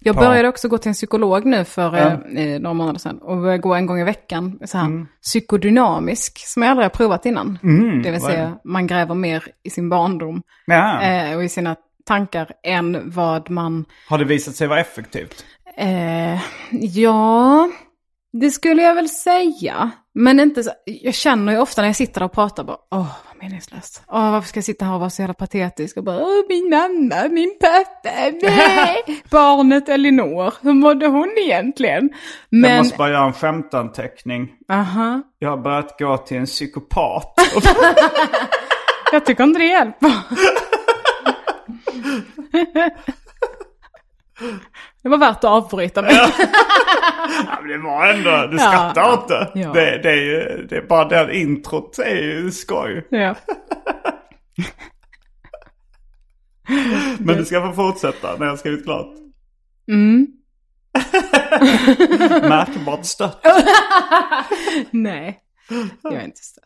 [0.00, 1.94] Jag började också gå till en psykolog nu för.
[1.96, 2.36] Mm.
[2.36, 3.18] eh, några månader sedan.
[3.18, 4.58] Och började gå en gång i veckan.
[4.64, 7.58] Så här, Psykodynamisk, som jag aldrig har provat innan.
[8.04, 11.02] det vill säga, man gräver mer i sin barndom Ja.
[11.02, 13.84] eh, och i sina tankar än vad man...
[14.08, 15.44] Har det visat sig vara effektivt?
[15.76, 17.68] Eh, ja,
[18.40, 19.90] det skulle jag väl säga.
[20.14, 23.42] Men inte så, jag känner ju ofta när jag sitter och pratar bara, åh vad
[23.42, 24.02] meningslöst.
[24.08, 26.70] Åh varför ska jag sitta här och vara så jävla patetisk och bara, åh min
[26.70, 28.10] mamma, min pappa,
[28.42, 29.22] nej.
[29.30, 32.08] Barnet Elinor, hur mådde hon egentligen?
[32.48, 34.48] Jag Men, måste bara göra en skämtanteckning.
[34.72, 37.34] aha, Jag har börjat gå till en psykopat.
[39.12, 40.12] jag tycker inte det hjälper.
[45.02, 46.14] Det var värt att avbryta mig.
[46.14, 49.20] ja, men det var ändå, du skrattar Ja.
[49.22, 49.50] inte.
[49.58, 49.72] Ja.
[49.72, 53.06] Det, det, är ju, det är bara den introt är ju skoj.
[53.10, 53.34] Ja.
[57.18, 59.12] Men du ska få fortsätta när jag skrivit klart.
[59.90, 60.26] Mm.
[62.48, 63.46] Märkbart stött.
[64.90, 65.38] Nej,
[66.02, 66.64] jag är inte stött.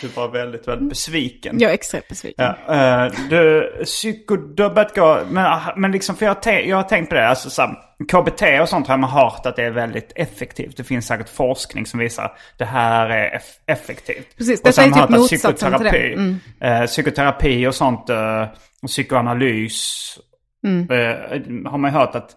[0.00, 1.56] Du var väldigt, väldigt besviken.
[1.60, 2.54] Jag är extremt besviken.
[2.66, 7.14] Ja, eh, du, psykodubbet går, men, men liksom för jag, te- jag har tänkt på
[7.14, 7.74] det, alltså så här,
[8.08, 10.76] KBT och sånt har man hört att det är väldigt effektivt.
[10.76, 14.36] Det finns säkert forskning som visar att det här är eff- effektivt.
[14.36, 15.90] Precis, Och detta är typ motsatsen till det.
[15.90, 16.38] psykoterapi, Mm.
[16.60, 18.42] eh, psykoterapi och sånt, eh,
[18.82, 19.98] och psykoanalys,
[20.66, 21.66] Mm.
[21.66, 22.36] har man hört att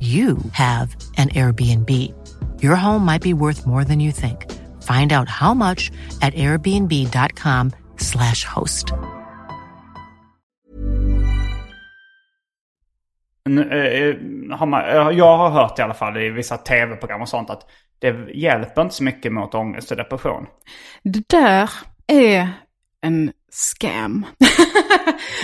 [0.00, 1.90] you have an Airbnb.
[2.62, 4.44] Your home might be worth more than you think.
[4.82, 8.92] Find out how much at airbnb.com/slash host.
[13.48, 14.16] Nu, eh,
[14.66, 17.62] man, eh, jag har hört i alla fall i vissa tv-program och sånt att
[17.98, 20.46] det hjälper inte så mycket mot ångest och depression.
[21.02, 21.70] Det där
[22.06, 22.48] är
[23.00, 24.26] en scam.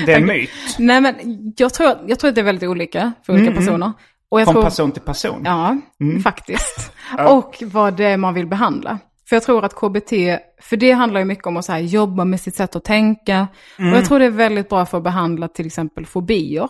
[0.06, 0.50] Det är en myt.
[0.78, 1.14] Nej men
[1.56, 3.86] jag tror, jag tror att det är väldigt olika för olika personer.
[3.86, 4.11] Och jag
[4.44, 5.42] Från tror, person till person.
[5.44, 5.76] Ja,
[6.24, 6.92] faktiskt.
[7.28, 8.98] Och vad det är man vill behandla.
[9.28, 10.10] För jag tror att KBT,
[10.62, 13.48] för det handlar ju mycket om att så här, jobba med sitt sätt att tänka.
[13.78, 16.68] Och jag tror det är väldigt bra för att behandla till exempel fobier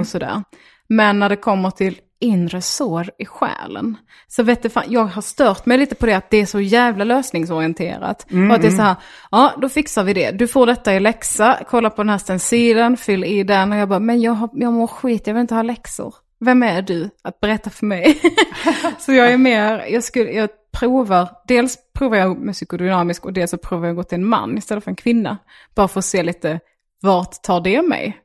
[0.00, 0.42] och sådär.
[0.88, 3.96] Men när det kommer till inre sår i själen,
[4.28, 6.60] så vet du fan, jag har stört mig lite på det att det är så
[6.60, 8.26] jävla lösningsorienterat.
[8.48, 8.96] Och att det är så här,
[9.30, 10.30] ja då fixar vi det.
[10.30, 13.72] Du får detta i läxa, kolla på den här stencilen, fyll i den.
[13.72, 16.14] Och jag bara, men jag, har, jag mår skit, jag vill inte ha läxor.
[16.40, 18.20] Vem är du att berätta för mig?
[18.98, 23.50] så jag är mer, jag, skulle, jag provar, dels provar jag med psykodynamisk och dels
[23.50, 25.38] så provar jag att gå till en man istället för en kvinna.
[25.74, 26.60] Bara för att se lite,
[27.02, 28.18] vart tar det mig?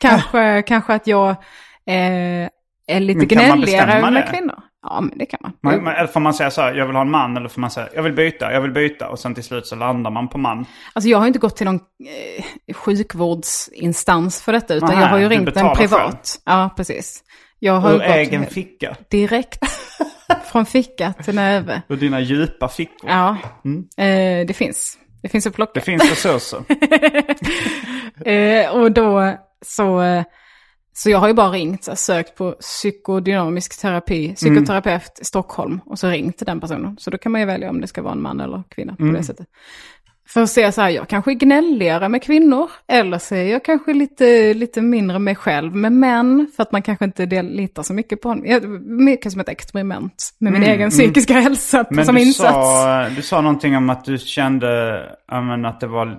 [0.00, 1.30] Kanske, kanske att jag
[1.86, 2.48] eh,
[2.86, 4.28] är lite gnälligare med det?
[4.30, 4.62] kvinnor.
[4.82, 5.52] Ja, men det kan man.
[5.60, 7.60] Man, man, eller får man säga så här, jag vill ha en man eller får
[7.60, 9.08] man säga, jag vill byta, jag vill byta.
[9.08, 10.66] Och sen till slut så landar man på man.
[10.92, 11.80] Alltså jag har inte gått till någon
[12.66, 16.00] eh, sjukvårdsinstans för detta, utan Nähä, jag har ju ringt en privat.
[16.00, 16.14] själv?
[16.44, 17.24] Ja, precis.
[17.58, 18.96] Jag har Ur egen ficka.
[19.10, 19.64] Direkt.
[20.44, 21.82] Från ficka till näve.
[21.88, 23.10] Ur dina djupa fickor.
[23.10, 23.36] Ja,
[23.96, 24.98] eh, det finns.
[25.22, 25.72] Det finns att plocka.
[25.74, 26.64] Det finns resurser.
[28.24, 30.02] Eh, och då så,
[30.92, 36.08] så jag har ju bara ringt, sökt på psykodynamisk terapi, psykoterapeut i Stockholm och så
[36.08, 36.96] ringt till den personen.
[36.98, 39.04] Så då kan man ju välja om det ska vara en man eller kvinna på
[39.04, 39.46] det sättet.
[40.28, 43.64] För att se så här, jag kanske är gnälligare med kvinnor, eller så är jag
[43.64, 47.92] kanske lite, lite mindre med själv med män, för att man kanske inte litar så
[47.92, 48.44] mycket på honom.
[49.04, 52.52] Mycket som ett experiment med min egen psykiska hälsa Men som du insats.
[52.52, 56.18] sa, du sa någonting om att du kände, men att det var,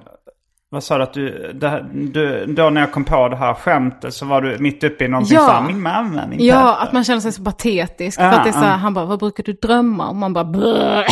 [0.72, 4.14] vad sa du att du, det, du, då när jag kom på det här skämtet
[4.14, 5.46] så var du mitt uppe i någonting Ja.
[5.46, 8.20] så här, min mamma, min Ja, pappa." att man känner sig så patetisk.
[8.20, 8.76] Ja, för att det är så här, ja.
[8.78, 10.10] han bara, vad brukar du drömma?
[10.10, 11.06] Och man bara, "Brr."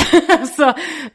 [0.55, 0.69] så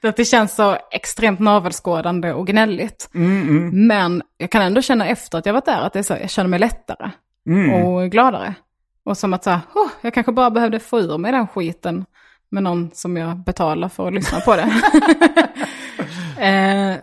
[0.09, 3.11] att det känns så extremt navelskådande och gnälligt.
[3.14, 6.16] Mm, Men jag kan ändå känna efter att jag varit där, att det är så,
[6.20, 7.11] jag känner mig lättare
[7.46, 7.72] Mm.
[7.72, 8.55] och gladare.
[9.05, 12.05] Och som att så här, "Åh, jag kanske bara behövde få ur mig den skiten
[12.50, 14.70] med någon som jag betalar för att lyssna på det.
[16.38, 16.96] eh,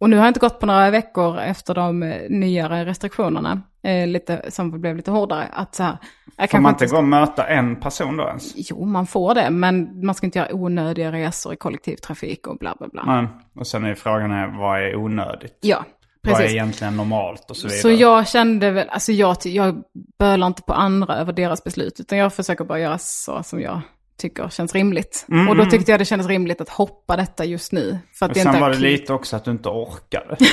[0.00, 4.06] och nu har jag inte gått på några veckor efter de eh, nyare restriktionerna, eh,
[4.06, 5.48] lite, som blev lite hårdare.
[5.52, 5.96] Att så här,
[6.36, 8.52] jag Får man inte gå och möta en person då ens?
[8.56, 12.74] Jo, man får det, men man ska inte göra onödiga resor i kollektivtrafik och bla
[12.78, 13.04] bla bla.
[13.06, 15.58] Men, och sen är frågan här, vad är onödigt?
[15.60, 15.84] Ja,
[16.22, 16.52] Vad är precis.
[16.52, 17.80] egentligen normalt och så vidare?
[17.80, 19.82] Så jag kände väl, alltså jag, jag
[20.18, 23.80] bölar inte på andra över deras beslut, utan jag försöker bara göra så som jag
[24.20, 25.26] tycker känns rimligt.
[25.30, 27.98] Mm, Och då tyckte jag det kändes rimligt att hoppa detta just nu.
[28.18, 30.36] För att Och det sen inte var det lite också att du inte orkade.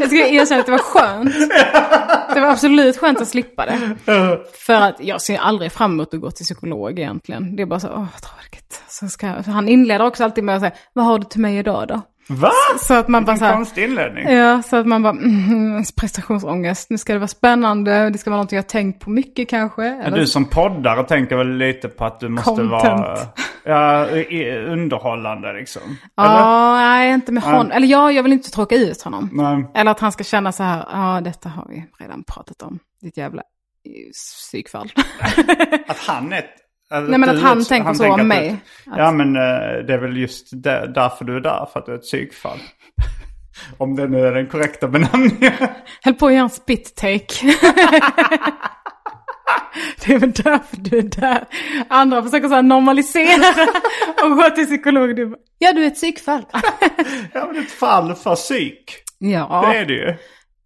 [0.00, 1.34] Jag ska erkänna att det var skönt.
[2.34, 3.96] Det var absolut skönt att slippa det.
[4.66, 7.56] För att jag ser aldrig fram emot att gå till psykolog egentligen.
[7.56, 8.82] Det är bara så, åh tråkigt.
[8.88, 9.42] Så ska jag...
[9.42, 12.02] han inleder också alltid med att säga, vad har du till mig idag då?
[12.28, 12.50] Va?
[12.80, 14.28] Så att man bara så här, konstig inledning.
[14.28, 18.42] Ja, så att man bara, mm, prestationsångest, nu ska det vara spännande, det ska vara
[18.42, 19.84] något jag tänkt på mycket kanske.
[19.84, 20.18] Eller?
[20.18, 22.70] Du som poddare tänker väl lite på att du måste Content.
[22.70, 23.18] vara
[23.64, 24.06] ja,
[24.68, 25.82] underhållande liksom?
[26.14, 27.70] Ja, nej, inte med honom.
[27.70, 29.28] Eller ja, jag vill inte tråka ut honom.
[29.32, 29.66] Nej.
[29.74, 33.16] Eller att han ska känna så här, ja, detta har vi redan pratat om, ditt
[33.16, 33.42] jävla
[34.12, 34.92] psykfall.
[35.88, 36.44] Att han är...
[36.92, 38.56] eller Nej, men att han tänker så att om mig.
[38.96, 41.92] Ja, men eh, det är väl just där, därför du är där, för att du
[41.92, 42.58] är ett psykfall.
[43.78, 45.52] Om det nu är den korrekta benämningen.
[46.02, 47.42] Höll på att göra en spit-take.
[50.04, 51.44] det är väl därför du är där.
[51.88, 53.66] Andra försöker så normalisera
[54.24, 55.16] och gå till psykolog.
[55.16, 56.42] Du bara, ja, du är ett psykfall.
[57.32, 58.96] ja, men ett fall för psyk.
[59.18, 59.68] ja.
[59.70, 60.14] Det är det ju.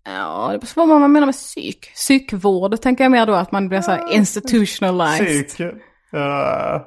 [0.05, 1.95] Ja, det beror på vad man menar med psyk.
[1.95, 5.49] Psykvård tänker jag mer då att man blir så här institutionalized.
[5.49, 5.73] Psyk.
[6.15, 6.81] Uh,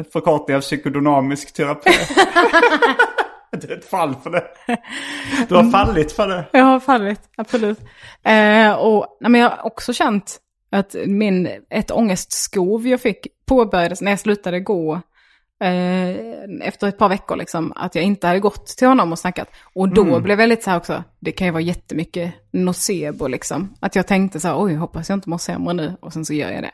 [0.00, 1.90] ett förkortning av psykodynamisk terapi.
[3.50, 4.44] det är ett fall för det.
[5.48, 6.44] Du har fallit för det.
[6.52, 7.80] Jag har fallit, absolut.
[8.22, 10.38] Eh, och nej, men jag har också känt
[10.70, 15.00] att min, ett ångestskov jag fick påbörjades när jag slutade gå eh,
[16.62, 19.48] efter ett par veckor liksom, att jag inte hade gått till honom och snackat.
[19.74, 23.74] Och då blev jag lite så här också, det kan ju vara jättemycket nocebo liksom.
[23.80, 26.34] Att jag tänkte så här, oj, hoppas jag inte mår sämre nu, och sen så
[26.34, 26.72] gör jag det.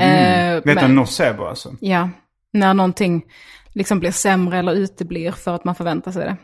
[0.00, 1.74] Eh, Vet du nocebo alltså?
[1.80, 2.10] Ja,
[2.52, 3.24] när någonting
[3.72, 6.36] liksom blir sämre eller uteblir för att man förväntar sig det.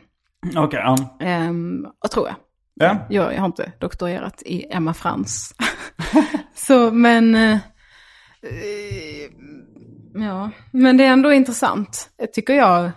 [0.61, 1.17] Okej, ja.
[1.21, 2.37] Ehm, och tror jag.
[2.75, 3.07] ja.
[3.09, 3.35] jag.
[3.35, 5.55] Jag har inte doktorerat i Emma Frans.
[6.55, 7.35] Så, men...
[7.35, 7.53] eh,
[8.43, 9.31] eh,
[10.15, 12.91] ja, men det är ändå intressant, tycker jag.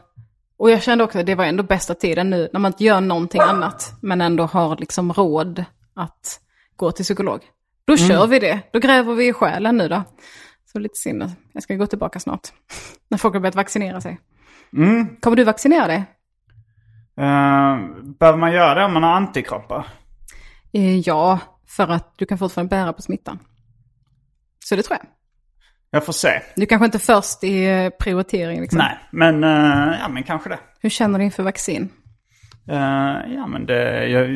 [0.58, 3.02] Och jag kände också att det var ändå bästa tiden nu, när man inte gör
[3.02, 6.40] någonting annat, men ändå har liksom råd att
[6.76, 7.42] gå till psykolog.
[7.86, 10.04] Då kör vi det, då gräver vi i själen nu då.
[10.72, 12.48] Så lite synd, jag ska gå tillbaka snart.
[13.10, 14.20] När folk har börjat vaccinera sig.
[15.22, 16.04] Kommer du vaccinera dig?
[17.18, 17.78] Eh,
[18.20, 19.88] behöver man göra det om man har antikroppar?
[20.74, 23.40] Eh, Ja, för att du kan fortfarande bära på smittan.
[24.66, 25.08] Så det tror jag.
[25.92, 26.42] Jag får se.
[26.56, 28.78] Du kanske inte är först i eh, prioritering liksom.
[28.78, 30.60] Nej, men, eh, ja, men kanske det.
[30.82, 31.90] Hur känner du inför vaccin?
[32.70, 32.78] Eh,
[33.36, 34.30] ja, men det, jag,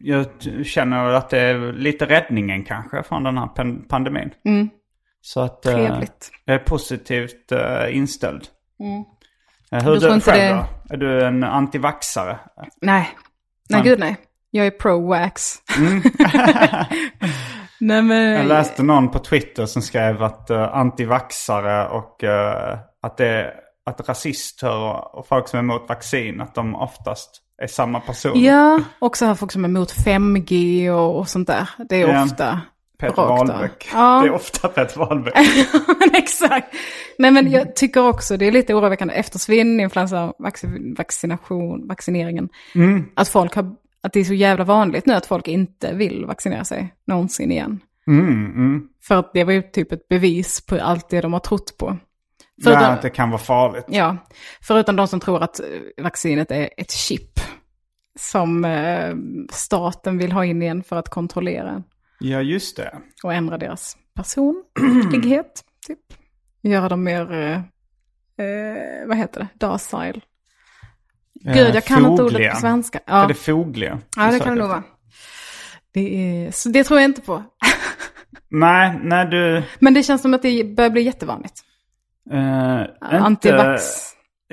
[0.00, 0.26] jag
[0.66, 4.30] känner att det är lite räddningen kanske från den här pan- pandemin.
[5.20, 6.30] Så att eh, Trevligt.
[6.44, 8.42] jag är positivt uh, inställd.
[8.80, 9.04] Mm.
[9.84, 10.94] Hur Du du själv det- då?
[10.94, 12.38] Är du en antivaxare?
[12.56, 12.68] Nej.
[12.80, 13.08] Nej,
[13.70, 13.82] Nej.
[13.82, 14.16] gud nej.
[14.50, 15.56] Jag är pro-wax.
[17.86, 18.32] nej men...
[18.32, 23.54] Jag läste någon på Twitter som skrev att uh, antivaxare och eh, att, det,
[23.86, 27.30] att rasister och, och folk som är emot vaccin, att de oftast
[27.62, 28.40] är samma person.
[28.42, 31.68] Ja, också här folk som är emot 5G och, och sånt där.
[31.88, 32.24] Det är Ja.
[32.24, 32.60] ofta
[32.98, 33.16] Peter.
[33.22, 33.88] Wahlbeck.
[33.92, 34.20] Ja.
[34.22, 35.34] Det är ofta Peter Wahlbeck.
[36.14, 36.74] exakt.
[37.18, 42.48] Nej men jag tycker också det är lite oroväckande efter svininfluensa vac- vaccination, vaccineringen.
[42.74, 43.04] Mm.
[43.16, 43.70] Att folk har,
[44.02, 47.80] att det är så jävla vanligt nu att folk inte vill vaccinera sig någonsin igen.
[48.06, 51.76] Mm, För att det var ju typ ett bevis på allt det de har trott
[51.78, 51.86] på.
[52.56, 53.84] Ja, Förutom, att det kan vara farligt.
[53.88, 54.16] ja,
[54.62, 55.66] förutom de som tror att eh,
[56.04, 57.40] vaccinet är ett chip.
[58.18, 59.14] Som eh,
[59.50, 61.82] staten vill ha in igen för att kontrollera.
[62.20, 62.98] Ja, just det.
[63.22, 65.64] och ändra deras personlighet.
[65.86, 65.98] Typ.
[66.62, 67.56] Göra dem mer, eh,
[68.46, 70.20] eh, vad heter det, docile.
[71.44, 72.98] Gud, jag kan inte ordet på svenska.
[73.06, 73.98] Är Ja, det fogliga?
[74.16, 74.82] ja det kan det nog vara.
[75.94, 76.00] Det,
[76.46, 77.42] är, så det tror jag inte på.
[78.50, 79.62] Nej, nej du...
[79.78, 81.54] Men det känns som att det börjar bli jättevanligt.
[82.32, 83.82] Uh, Antivax.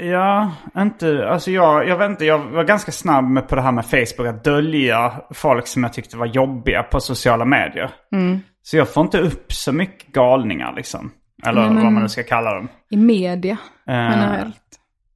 [0.01, 3.71] Ja, inte, alltså jag, jag vet inte, jag var ganska snabb med på det här
[3.71, 7.91] med Facebook att dölja folk som jag tyckte var jobbiga på sociala medier.
[8.11, 8.39] Mm.
[8.61, 11.11] Så jag får inte upp så mycket galningar liksom.
[11.47, 12.67] Eller Nej, vad man nu ska kalla dem.
[12.89, 14.55] I media Eh, generellt.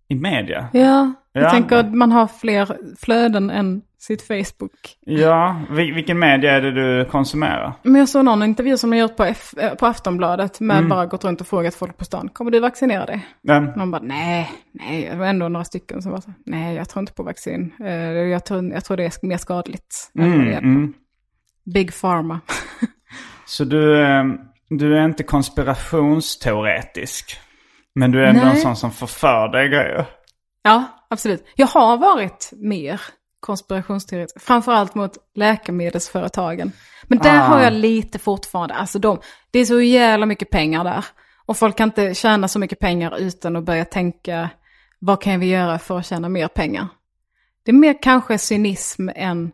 [0.08, 0.68] I media?
[0.74, 1.50] Ja, jag Ja.
[1.50, 4.98] tänker att man har fler flöden än sitt Facebook.
[5.02, 7.74] Ja, vil- vilken media är det du konsumerar?
[7.84, 10.90] Men jag såg någon intervju som de gjort på, F- eh, på Aftonbladet med Mm.
[10.90, 12.30] bara gått runt och frågat folk på stan.
[12.34, 13.28] Kommer du vaccinera dig?
[13.44, 16.90] Den, Någon bara, nej, nej, det var ändå några stycken som var så, nej, jag
[16.90, 17.74] tror inte på vaccin.
[17.86, 20.12] Eh, jag, tror, jag tror det är mer skadligt.
[20.20, 20.94] mm, hjälper." mm.
[21.74, 22.40] Big pharma.
[23.46, 24.24] Så du, eh,
[24.70, 27.38] du är inte konspirationsteoretisk?
[27.96, 28.50] Men du är ändå Nej.
[28.56, 30.06] en sån som förför dig grejer?
[30.62, 31.46] ja, absolut.
[31.56, 33.02] Jag har varit mer
[33.40, 36.72] konspirationsteoretisk, framförallt mot läkemedelsföretagen.
[37.04, 37.44] Men där Ah.
[37.44, 39.20] har jag lite fortfarande, alltså de,
[39.52, 41.06] det är så jävla mycket pengar där.
[41.46, 44.50] Och folk kan inte tjäna så mycket pengar utan att börja tänka
[45.00, 46.88] vad kan vi göra för att tjäna mer pengar.
[47.66, 49.52] Det är mer kanske cynism än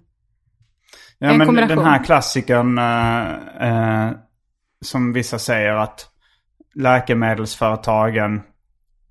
[1.18, 1.78] Ja, En men kombination.
[1.78, 4.12] den här klassikern eh, eh,
[4.82, 6.08] som vissa säger att
[6.76, 8.42] läkemedelsföretagen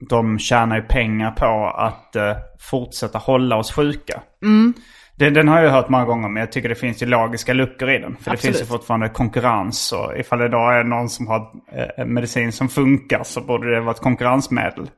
[0.09, 4.23] de tjänar ju pengar på att eh, fortsätta hålla oss sjuka.
[4.43, 4.75] Mm.
[5.17, 7.91] Den, den har jag hört många gånger men jag tycker det finns ju logiska luckor
[7.91, 8.17] i den.
[8.17, 8.41] För det Absolut.
[8.41, 12.69] finns ju fortfarande konkurrens och ifall det idag är någon som har eh, medicin som
[12.69, 14.91] funkar så borde det vara ett konkurrensmedel.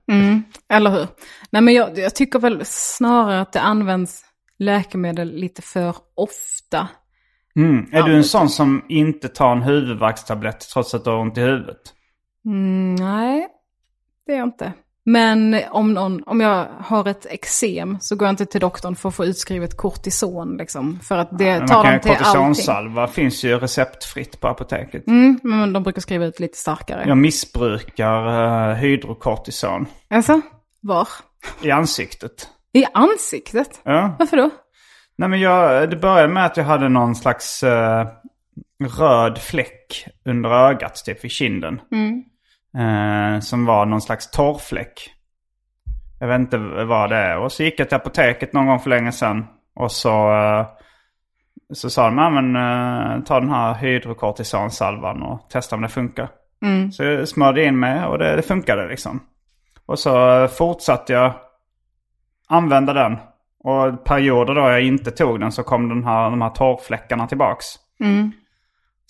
[0.69, 1.07] Eller hur?
[1.51, 4.25] Nej men jag, jag tycker väl snarare att det används
[4.59, 6.89] läkemedel lite för ofta.
[7.57, 7.87] Mm.
[7.93, 11.41] Är du en sån som inte tar en huvudvärkstablett trots att du har ont i
[11.41, 11.81] huvudet?
[12.47, 13.49] Mm, nej,
[14.27, 14.73] det är jag inte.
[15.05, 19.09] Men om, någon, om jag har ett eksem så går jag inte till doktorn för
[19.09, 20.57] att få utskrivet kortison.
[20.57, 22.25] Liksom, för att det Men tar dem till allting.
[22.25, 25.07] kortisonsalva finns ju receptfritt på apoteket.
[25.07, 27.05] Mm, men de brukar skriva ut lite starkare.
[27.07, 28.29] Jag missbrukar
[28.71, 30.41] uh, hydrokortison Alltså,
[30.81, 31.09] var?
[31.63, 32.49] i ansiktet.
[32.73, 33.81] I ansiktet?
[33.83, 34.17] Ja.
[34.19, 34.51] Varför då?
[35.19, 38.07] Nej men jag, det började med att jag hade någon slags eh,
[38.99, 41.81] röd fläck under ögat, typ vid kinden.
[42.79, 45.11] Eh, som var någon slags torrfläck.
[46.21, 47.39] Jag vet inte vad det är.
[47.39, 49.47] Och så gick jag till apoteket någon gång för länge sedan.
[49.75, 50.67] Och så, eh,
[51.73, 56.29] så sa de, men eh, ta den här hydrokortisonsalvan och testa om det funkar.
[56.93, 59.21] Så jag smörjde in mig och det, det funkade liksom.
[59.87, 61.33] Och så fortsatte jag
[62.49, 63.19] använda den.
[63.65, 67.67] Och perioder då jag inte tog den så kom den här, de här torrfläckarna tillbaks.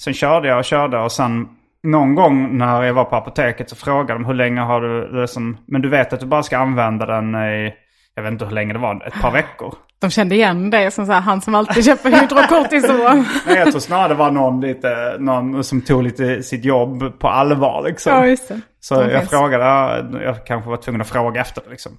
[0.00, 1.48] Sen körde jag och körde och sen
[1.82, 5.56] någon gång när jag var på apoteket så frågade de hur länge har du liksom,
[5.66, 7.74] men du vet att du bara ska använda den i,
[8.14, 9.74] jag vet inte hur länge det var, ett par veckor.
[10.00, 13.26] De kände igen dig som så här, han som alltid köper hydrokortison.
[13.46, 17.28] Nej, jag tror snarare det var någon, lite, någon som tog lite sitt jobb på
[17.28, 18.12] allvar liksom.
[18.12, 18.60] ja, just det.
[18.80, 19.30] Så De jag finns.
[19.30, 21.92] frågade, ja, jag kanske var tvungen att fråga efter det liksom.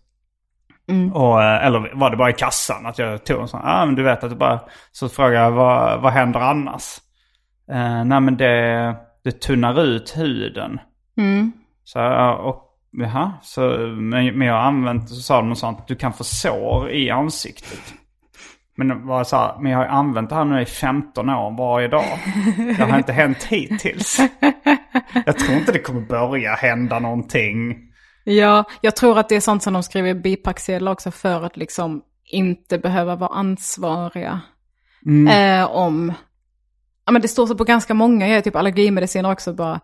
[0.90, 1.14] Mm.
[1.14, 3.96] Och, eh, eller var det bara i kassan att jag tog en sån, ja men
[3.96, 4.60] du vet att du bara,
[4.92, 6.98] så frågade jag vad, vad händer annars?
[7.72, 10.80] Eh, nej men det, det tunnar ut huden.
[11.18, 11.52] Mm.
[11.84, 12.00] Så
[12.40, 13.62] och, jaha, så,
[13.98, 17.10] men, men jag har använt, så sa de något sånt, du kan få sår i
[17.10, 17.94] ansiktet.
[18.76, 21.88] Men var så här, men jag har använt det här nu i 15 år varje
[21.88, 22.20] dag.
[22.78, 24.20] Det har inte hänt hittills.
[25.26, 27.76] Jag tror inte det kommer börja hända någonting.
[28.24, 31.58] Ja, jag tror att det är sånt som de skriver i bipacksedlar också för att
[31.58, 34.42] liksom inte behöva vara ansvariga.
[35.30, 36.14] Eh, om,
[37.06, 39.80] ja men det står så på ganska många, jag är typ allergimediciner också bara,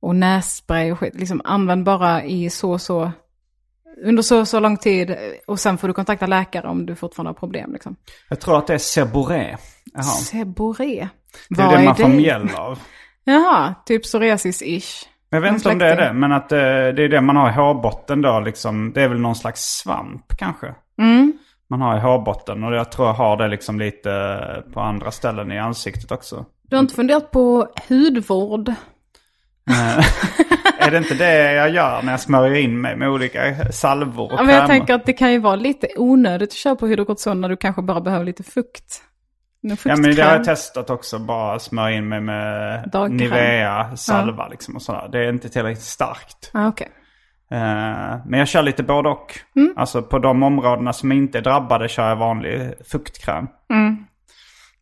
[0.00, 3.12] och nässpray och skit, liksom använd bara i så så,
[4.04, 5.16] under så så lång tid
[5.46, 7.96] och sen får du kontakta läkare om du fortfarande har problem liksom.
[8.28, 9.56] Jag tror att det är Seboré.
[9.92, 10.02] Jaha.
[10.02, 11.08] Seboré.
[11.48, 12.78] Det är Vad det man får mjäll av.
[13.24, 15.06] Jaha, typ psoriasis-ish.
[15.30, 17.50] Jag vet inte om det är det, men att eh, det är det man har
[17.50, 18.92] i hårbotten då liksom.
[18.92, 20.74] Det är väl någon slags svamp kanske.
[20.98, 21.32] Mm.
[21.70, 25.52] Man har i hårbotten och jag tror jag har det liksom lite på andra ställen
[25.52, 26.44] i ansiktet också.
[26.72, 28.68] Du har inte funderat på hudvård?
[30.78, 34.38] Är det inte det jag gör när jag smörjer in mig med olika salvor och
[34.38, 37.40] Ja, men jag tänker att det kan ju vara lite onödigt att köra på hydrokortison
[37.40, 39.02] när du kanske bara behöver lite fukt.
[39.60, 41.18] Ja men det har jag testat också.
[41.18, 43.16] Bara smörja in mig med Dagkräm.
[43.16, 45.08] Nivea salva liksom och sådär.
[45.12, 46.50] Det är inte tillräckligt starkt.
[46.54, 46.88] Ah, okej.
[47.50, 49.38] Eh, men jag kör lite både och.
[49.56, 49.74] Mm.
[49.76, 53.46] Alltså på de områdena som inte är drabbade kör jag vanlig fuktkräm.
[53.70, 54.06] Mm,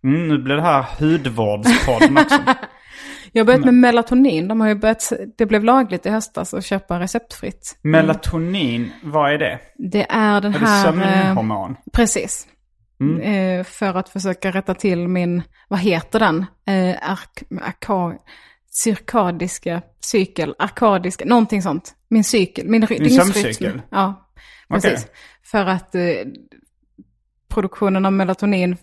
[0.01, 2.38] nu blir det här hudvårdspodden också.
[3.32, 4.48] Jag har börjat med melatonin.
[4.48, 7.78] De har ju börjat, det blev lagligt i höstas att köpa receptfritt.
[7.82, 9.59] Melatonin, vad är det?
[9.78, 10.86] Det är den Är det här...
[10.88, 11.76] eh, sömnhormon?
[11.92, 12.46] Precis.
[13.22, 16.46] Eh, för att försöka rätta till min, vad heter den?
[16.66, 18.18] Eh, ark, arka,
[18.70, 21.94] cirkadiska cykel, arkadiska, någonting sånt.
[22.09, 23.11] Min cykel, min dygnsrytm.
[23.11, 23.82] sömncykel?
[23.90, 24.30] Ja,
[24.68, 25.07] precis.
[25.42, 26.03] För att eh,
[27.51, 28.76] produktionen av melatonin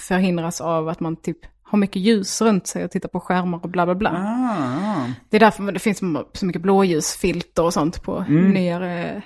[0.00, 3.70] förhindras av att man typ har mycket ljus runt sig och tittar på skärmar och
[3.70, 4.10] bla bla bla.
[4.10, 5.98] Ah, Det är därför det finns
[6.32, 8.50] så mycket blåljusfilter och sånt på Mm.
[8.50, 9.22] nyare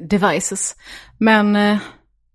[0.00, 0.76] devices.
[1.18, 1.78] Men eh,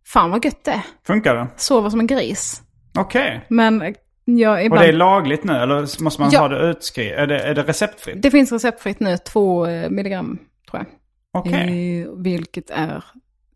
[0.07, 1.47] fan vad gött det funkar det?
[1.57, 2.61] Sover som en gris.
[2.97, 3.45] Okej.
[3.49, 3.93] Men eh,
[4.25, 4.83] jag Och ibland...
[4.83, 6.39] det är lagligt nu eller måste man Ja.
[6.39, 7.19] ha det utskrivet?
[7.19, 8.21] Är det, är det receptfritt?
[8.21, 10.39] Det finns receptfritt nu, två eh, milligram
[10.71, 10.87] tror jag.
[11.41, 12.01] Okej.
[12.01, 13.03] Eh, vilket är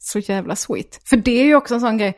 [0.05, 1.01] så jävla sweet.
[1.05, 2.17] För det är ju också en sån grej,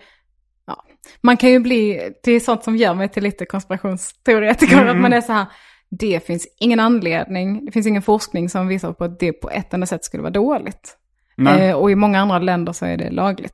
[0.67, 0.85] ja,
[1.21, 5.13] man kan ju bli, det är sånt som gör mig till lite konspirationsteoretiker, att man
[5.13, 5.45] är så här,
[5.89, 9.73] det finns ingen anledning, det finns ingen forskning som visar på att det på ett
[9.73, 10.97] enda sätt skulle vara dåligt.
[11.59, 13.53] Eh, och i många andra länder så är det lagligt.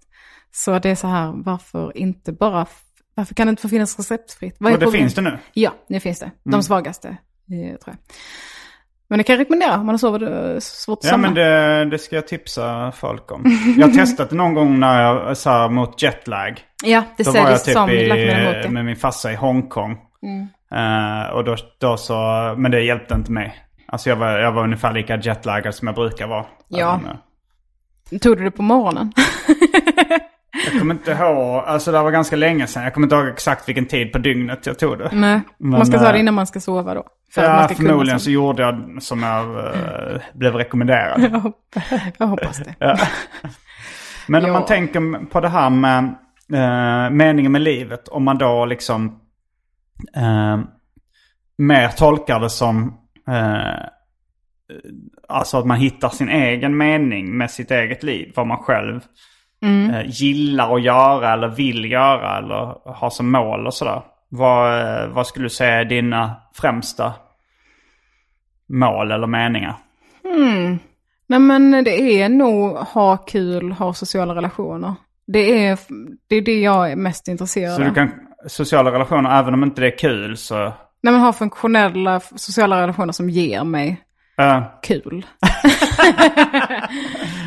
[0.52, 2.66] Så det är så här, varför inte bara,
[3.16, 4.56] varför kan det inte få finnas receptfritt?
[4.60, 5.38] Vad Och det finns det nu?
[5.54, 6.32] Ja, nu finns det.
[6.44, 7.98] De svagaste, eh, tror jag.
[9.08, 12.00] Men det kan jag rekommendera om man har eh, svårt att Ja men det, det
[12.00, 13.44] ska jag tipsa folk om.
[13.78, 16.62] Jag har testat det någon gång när jag så här, mot jetlag.
[16.84, 18.60] Ja, det Då var jag säljs typ som i, läkemedel mot det.
[18.60, 18.74] Mm.
[18.74, 19.98] med min farsa i Hongkong.
[20.76, 22.14] Eh, och då, då så,
[22.58, 23.56] men det hjälpte inte mig.
[23.88, 26.46] Alltså jag var, jag var ungefär lika jetlaggad som jag brukar vara.
[26.68, 27.00] Ja.
[28.12, 29.14] Eh, Tog du det på morgonen?
[30.72, 32.84] Jag kommer inte ihåg, alltså det var ganska länge sedan.
[32.84, 35.10] Jag kommer inte ihåg exakt vilken tid på dygnet jag tog det.
[35.14, 37.04] Nej, Men, man ska ta det eh, innan man ska sova då.
[37.34, 41.22] För man Ja, ska förmodligen så gjorde jag som jag eh, blev rekommenderad.
[41.32, 41.84] Jag hoppas-
[42.18, 42.76] Jag hoppas det.
[42.80, 42.98] Ja.
[44.28, 44.54] Men om Ja.
[44.54, 46.04] man tänker på det här med
[46.54, 48.08] eh, meningen med livet.
[48.08, 49.20] Om man då liksom
[50.16, 50.60] eh,
[51.58, 52.98] mer tolkar det som
[55.28, 58.32] alltså att man hittar sin egen mening med sitt eget liv.
[58.36, 59.02] Vad man själv
[59.64, 64.02] eh, gillar att göra eller vill göra eller har som mål och sådär.
[64.30, 67.14] Vad, eh, vad skulle du säga är dina främsta
[68.70, 69.76] mål eller meningar?
[71.28, 74.94] Nej men det är nog ha kul, ha sociala relationer.
[75.28, 75.80] Det är
[76.28, 77.88] det, är det jag är mest intresserad Så av.
[77.88, 78.12] du kan,
[78.48, 80.56] sociala relationer, även om inte det är kul så...
[81.02, 84.02] Nej men ha funktionella sociala relationer som ger mig
[84.38, 85.26] eh, kul.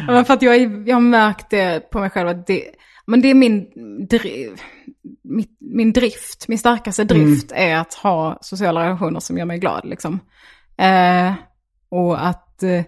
[0.06, 2.64] Men för att jag, jag har märkt det på mig själv att det,
[3.06, 3.68] men det är min,
[4.08, 4.60] driv,
[5.22, 9.84] mitt, min drift, min starkaste drift är att ha sociala relationer som gör mig glad
[9.84, 10.20] liksom.
[10.78, 11.32] Eh,
[11.88, 12.82] och att, eh,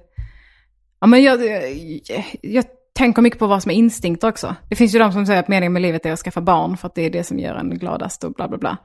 [1.01, 4.57] ja men jag, jag, jag tänker mycket på vad som är instinkt också.
[4.69, 6.87] Det finns ju de som säger att meningen med livet är att skaffa barn för
[6.87, 8.77] att det är det som gör en gladast och bla bla bla.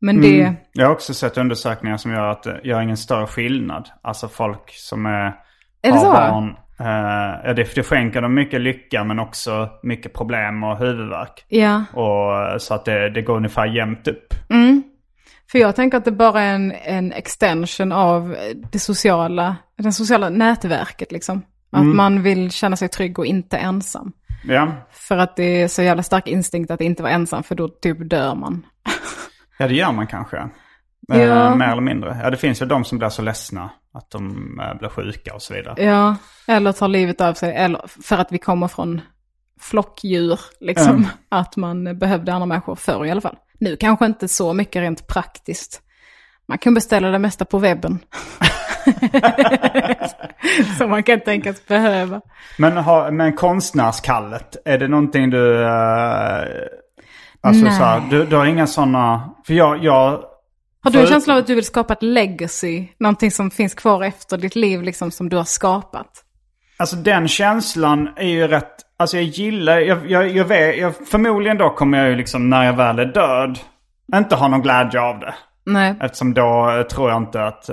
[0.00, 3.88] Men det, Jag har också sett undersökningar som gör att det gör ingen större skillnad.
[4.02, 5.36] Alltså folk som är,
[5.82, 6.56] Är har barn.
[6.80, 6.86] Eh,
[7.44, 11.44] ja, det, det skänker dem mycket lycka men också mycket problem och huvudvärk.
[11.48, 11.84] ja.
[11.92, 14.34] Och, så att det, det går ungefär jämnt upp.
[15.52, 18.36] För jag tänker att det bara är en, en extension av
[18.72, 21.42] det sociala, det sociala nätverket liksom.
[21.72, 24.12] Att man vill känna sig trygg och inte ensam.
[24.44, 24.72] Ja.
[24.90, 28.10] För att det är så jävla stark instinkt att inte vara ensam, för då typ
[28.10, 28.66] dör man.
[29.60, 30.36] ja, det gör man kanske.
[30.36, 30.46] Eh,
[31.20, 31.54] Ja.
[31.54, 32.20] Mer eller mindre.
[32.22, 34.20] Ja, det finns ju de som blir så ledsna att de
[34.60, 35.84] eh, blir sjuka och så vidare.
[35.84, 39.00] Ja, eller tar livet av sig, eller för att vi kommer från
[39.60, 40.96] flockdjur, liksom.
[40.96, 41.06] Mm.
[41.28, 43.36] Att man behövde andra människor förr i alla fall.
[43.58, 45.82] Nu kanske inte så mycket rent praktiskt.
[46.48, 47.98] Man kan beställa det mesta på webben.
[50.78, 52.20] Som man kan tänkas behöva.
[52.58, 55.64] Men, ha, men konstnärskallet, är det någonting du...
[55.64, 56.42] eh,
[57.40, 57.72] alltså Nej.
[57.72, 59.30] så här, du, du har inga sådana...
[59.46, 59.84] För jag...
[59.84, 60.24] jag
[60.80, 62.86] Har du en känsla av att du vill skapa ett legacy?
[62.98, 66.24] Någonting som finns kvar efter ditt liv, liksom som du har skapat?
[66.76, 68.74] Alltså den känslan är ju rätt...
[68.96, 69.78] Alltså jag gillar...
[69.78, 73.04] Jag, jag, jag vet, jag, förmodligen då kommer jag ju liksom när jag väl är
[73.04, 73.58] död
[74.14, 75.34] inte ha någon glädje av det.
[75.64, 75.94] Nej.
[76.00, 77.70] Eftersom då tror jag inte att...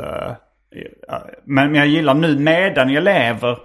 [1.43, 3.57] men, men jag gillar nu medan jag lever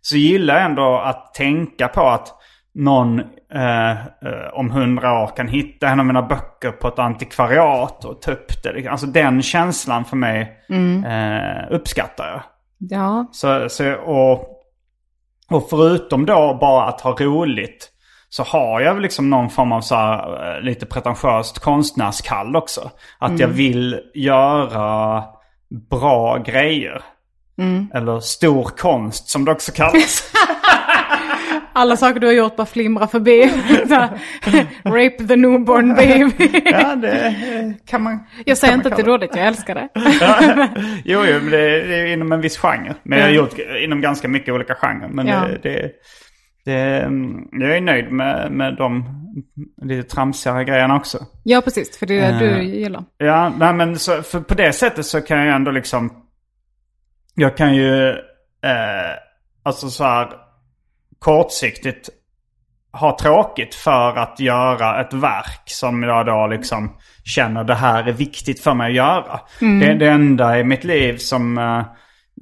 [0.00, 2.28] så gillar jag ändå att tänka på att
[2.74, 3.20] någon
[3.54, 8.22] eh, eh, om hundra år kan hitta en av mina böcker på ett antikvariat och
[8.22, 8.88] ta upp det.
[8.88, 10.58] Alltså den känslan för mig
[11.04, 12.42] eh, uppskattar jag.
[12.78, 14.46] Ja, Så, så, och,
[15.50, 17.90] och förutom då bara att ha roligt
[18.28, 22.90] så har jag liksom någon form av så här, eh, lite pretentiöst konstnärskall också.
[23.18, 25.24] Att jag vill göra
[25.90, 27.02] bra grejer.
[27.94, 30.32] Eller stor konst som det också kallas.
[31.80, 33.42] alla saker du har gjort bara flimrar förbi.
[34.84, 36.62] Rape the newborn baby.
[36.64, 38.18] ja, det eh, kan man.
[38.46, 39.88] Jag säger inte att det är dåligt, jag älskar det.
[41.04, 41.60] Jo, jo, men det,
[41.96, 42.94] är inom en viss genre.
[43.02, 43.54] Men jag har gjort
[43.84, 45.08] inom ganska mycket olika genrer.
[45.08, 45.40] Men Ja.
[45.40, 45.90] det, det,
[46.64, 49.04] det, mm, jag är nöjd med, med de
[49.82, 51.18] lite tramsigare grejerna också.
[51.42, 52.56] Ja, precis, för det är det Eh.
[52.56, 53.04] du gillar.
[53.18, 56.12] Ja, nej men så, för på det sättet så kan jag ändå liksom...
[57.34, 58.08] Jag kan ju,
[58.64, 59.16] eh,
[59.62, 60.28] alltså så här
[61.20, 62.08] kortsiktigt
[62.92, 68.12] ha tråkigt för att göra ett verk som jag då liksom känner det här är
[68.12, 69.40] viktigt för mig att göra.
[69.80, 71.82] Det, det enda i mitt liv som eh,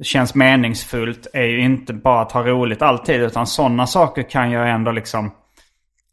[0.03, 4.71] känns meningsfullt är ju inte bara att ha roligt alltid utan sådana saker kan jag
[4.71, 5.31] ändå liksom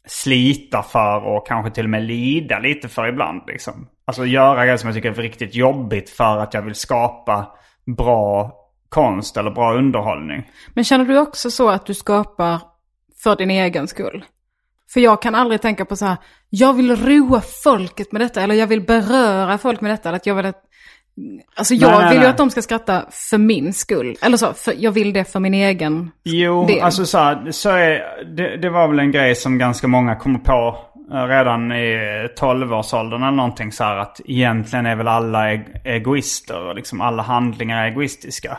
[0.06, 3.42] slita för och kanske till och med lida lite för ibland.
[3.46, 3.88] Liksom.
[4.04, 7.46] Alltså göra grejer som jag tycker är riktigt jobbigt för att jag vill skapa
[7.96, 8.52] bra
[8.96, 10.50] konst eller bra underhållning.
[10.74, 12.60] Men känner du också så att du skapar
[13.22, 14.24] för din egen skull?
[14.92, 16.16] För jag kan aldrig tänka på så här,
[16.50, 20.26] jag vill roa folket med detta, eller jag vill beröra folk med detta, eller att
[20.26, 20.62] jag vill att...
[21.56, 24.16] Alltså jag Nej, nej, vill ju att de ska skratta för min skull.
[24.22, 26.80] Eller så, för jag vill det för min egen Jo, del.
[26.82, 28.00] alltså så, här, så är,
[28.36, 30.78] det, det var väl en grej som ganska många kommer på
[31.10, 31.96] redan i
[32.40, 37.22] 12-årsåldern eller någonting så här att egentligen är väl alla eg- egoister och liksom alla
[37.22, 38.58] handlingar är egoistiska.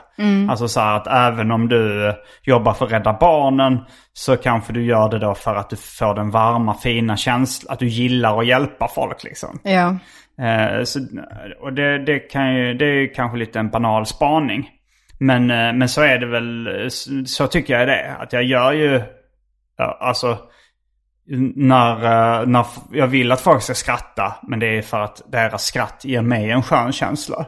[0.49, 3.79] Alltså så här att även om du jobbar för att rädda barnen
[4.13, 7.79] så kanske du gör det då för att du får den varma fina känslan, att
[7.79, 9.59] du gillar att hjälpa folk liksom.
[9.63, 9.97] Ja.
[10.45, 10.99] Eh, så,
[11.61, 14.69] och det, det, kan ju, det är ju kanske lite en banal spaning.
[15.19, 16.67] Men, eh, men så är det väl,
[17.25, 18.15] så, tycker jag det.
[18.19, 19.01] Att jag gör ju,
[19.99, 20.37] alltså,
[21.55, 21.95] när,
[22.41, 24.35] eh, när jag vill att folk ska skratta.
[24.43, 27.45] Men det är för att deras skratt ger mig en skön känsla.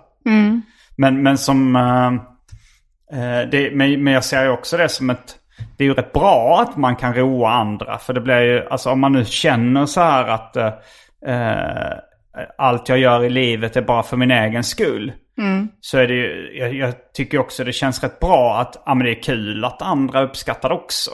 [0.95, 2.07] Men, men som, eh,
[3.19, 5.35] eh, det, men, men jag ser ju också det som ett,
[5.77, 7.97] det är ju rätt bra att man kan roa andra.
[7.97, 10.73] För det blir ju, alltså om man nu känner så här att eh,
[11.27, 11.97] eh,
[12.57, 15.11] allt jag gör i livet är bara för min egen skull.
[15.81, 19.05] Så är det ju, jag, jag tycker också det känns rätt bra att, ja men
[19.05, 21.11] det är kul att andra uppskattar det också.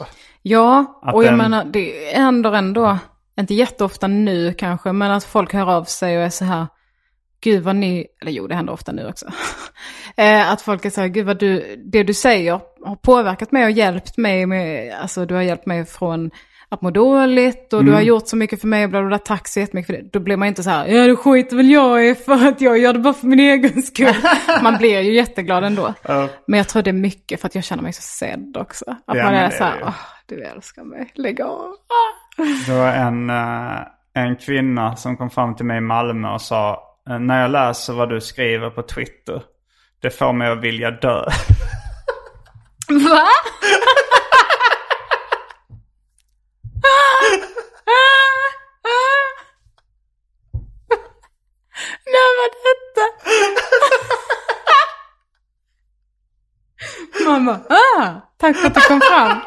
[0.48, 2.98] Ja, Att och jag den- menar det händer ändå,
[3.40, 6.68] inte jätteofta nu kanske, men att folk hör av sig och är så här,
[7.42, 9.26] gud vad ni, eller jo det händer ofta nu också.
[10.18, 13.64] Eh, att folk är så här, gud vad du, det du säger har påverkat mig
[13.66, 16.32] och hjälpt mig med, alltså du har hjälpt mig från
[16.70, 19.18] att må dåligt och du har gjort så mycket för mig och bla bla bla,
[19.18, 20.10] tack så jättemycket för det.
[20.14, 22.78] Då blir man inte så här, ja det skiter väl jag i för att jag
[22.78, 24.16] gör det bara för min egen skull.
[24.64, 25.94] man blir ju jätteglad ändå.
[26.48, 28.86] Men jag tror det är mycket för att jag känner mig så sedd också.
[28.88, 29.94] Att Ja, man är så är här, åh,
[30.26, 31.76] du älskar mig, lägg av.
[32.68, 33.80] Det var en, eh,
[34.14, 37.94] en kvinna som kom fram till mig i Malmö och sa eh, När jag läser
[37.94, 39.44] vad du skriver på Twitter
[40.02, 41.26] Det får mig att vilja dö.
[42.90, 43.28] Va?
[52.06, 53.06] När var detta?
[57.30, 59.38] Mamma, ah, tack för att du kom fram.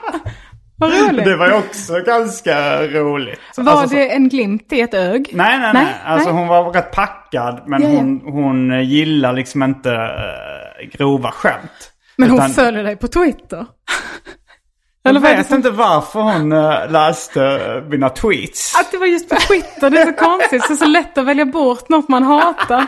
[0.76, 1.24] Vad roligt.
[1.24, 3.40] Det var ju också ganska roligt.
[3.56, 5.30] var Alltså, så- det en glimt i ett ög?
[5.32, 5.84] Nej, nej, nej.
[5.84, 6.38] Nej, Alltså nej.
[6.38, 7.62] hon var rätt packad.
[7.66, 7.94] Men Ja, ja.
[7.96, 11.92] Hon, hon gillar liksom inte uh, grova skämt.
[12.16, 13.66] Men hon Utan- följer dig på Twitter.
[15.08, 18.76] Jag Eller är det vet inte varför hon eh, läste eh, mina tweets.
[18.76, 20.64] Att det var just på Twitter, det är så konstigt.
[20.66, 22.86] Så, så lätt att välja bort något man hatar.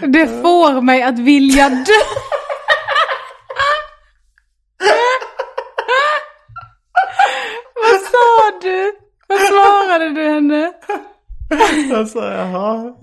[0.00, 1.92] Det får mig att vilja dö.
[7.74, 8.92] Vad sa du?
[9.26, 10.72] Vad svarade du henne?
[11.98, 12.94] Alltså, jaha.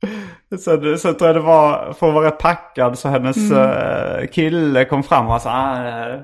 [0.64, 4.84] Sen, sen tror jag det var, för att vara rätt packad, så hennes eh, kille
[4.84, 6.20] kom fram och sa ah, eh.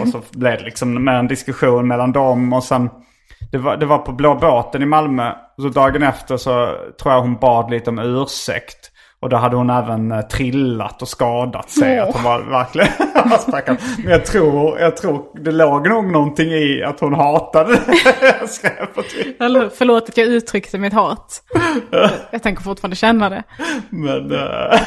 [0.00, 2.90] Och så blev det liksom med en diskussion mellan dem och sen
[3.52, 5.32] det var, det var på Blå båten i Malmö.
[5.56, 8.92] Så dagen efter så tror jag hon bad lite om ursäkt.
[9.20, 11.98] Och då hade hon även eh, trillat och skadat sig.
[11.98, 12.88] Att hon var verkligen.
[14.02, 17.82] Men jag tror, jag tror det låg nog någonting i att hon hatade det
[18.40, 19.44] jag skrev på Twitter.
[19.44, 19.68] Eller?
[19.78, 21.42] Förlåt att jag uttryckte mitt hat.
[22.30, 23.42] Jag tänker fortfarande känna det.
[23.90, 24.32] Men...
[24.32, 24.80] eh,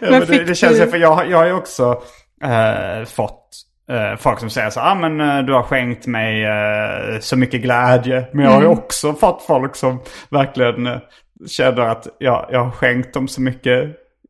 [0.00, 2.02] ja, men det, det känns ju, för jag, jag har ju också
[2.44, 3.38] eh, fått
[4.18, 8.24] folk som säger så ah, men du har skänkt mig eh, så mycket glädje.
[8.32, 8.78] Men jag har ju Mm.
[8.78, 10.00] också fått folk som
[10.30, 10.86] verkligen
[11.46, 13.84] känner att jag, jag har skänkt dem så mycket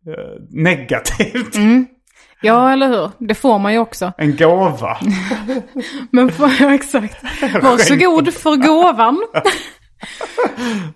[0.07, 1.57] eh, negativt.
[1.57, 1.87] Mm.
[2.43, 3.11] Ja, eller hur?
[3.19, 4.13] Det får man ju också.
[4.19, 4.97] En gåva.
[6.11, 7.23] Men får jag exakt.
[7.63, 9.23] Varsågod för gåvan.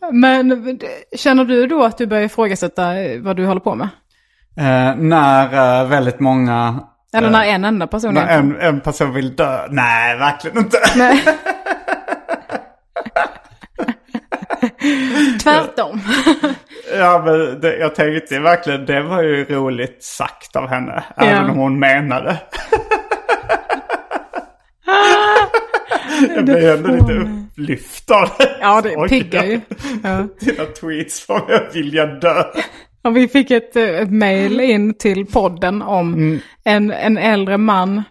[0.13, 0.79] Men
[1.17, 3.89] känner du då att du börjar ifrågasätta vad du håller på med?
[4.59, 6.81] Eh, när eh, väldigt många...
[7.13, 9.67] Eller eh, när en enda person när en, en person vill dö.
[9.71, 10.79] Nej, verkligen inte.
[10.97, 11.25] Nej.
[15.43, 16.01] Tvärtom.
[16.99, 21.05] Ja, men det, jag tänkte verkligen, det var ju roligt sagt av henne.
[21.17, 22.39] Även om hon menade.
[26.35, 28.57] jag blev ändå lite upplyft av det.
[28.61, 29.61] Ja, det piggar ju.
[30.03, 30.27] Ja.
[30.41, 32.45] Dina tweets får mig att vilja dö.
[33.05, 38.03] Och vi fick ett, eh, ett mail in till podden om en, en äldre man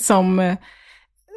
[0.00, 0.54] som, eh,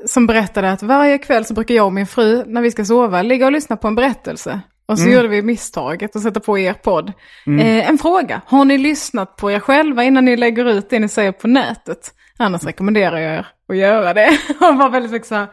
[0.06, 3.22] som berättade att varje kväll så brukar jag och min fru, när vi ska sova,
[3.22, 4.62] ligga och lyssna på en berättelse.
[4.92, 7.14] Och så gjorde vi misstaget att sätta på er podd.
[7.48, 11.08] Eh, en fråga, har ni lyssnat på er själva innan ni lägger ut det ni
[11.08, 12.14] säger på nätet?
[12.38, 14.30] Annars rekommenderar jag er att göra det.
[14.60, 15.48] Och var väldigt mycket så här,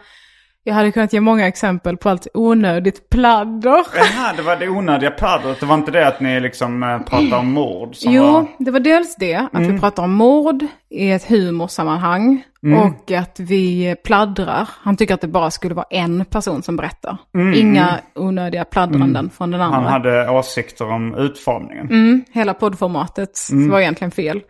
[0.65, 3.85] jag hade kunnat ge många exempel på allt onödigt pladder.
[3.95, 5.61] Jaha, det var det onödiga pladdret.
[5.61, 7.97] Det var inte det att ni liksom eh, pratade om mord?
[8.01, 8.47] Jo, var...
[8.59, 12.43] det var dels det, att vi pratar om mord i ett humorsammanhang.
[12.63, 14.69] Och att vi pladdrar.
[14.73, 17.17] Han tycker att det bara skulle vara en person som berättar.
[17.35, 19.79] Mm, Inga onödiga pladdranden från den andra.
[19.79, 21.87] Han hade åsikter om utformningen.
[21.91, 23.39] Mm, hela poddformatet
[23.71, 24.43] var egentligen fel.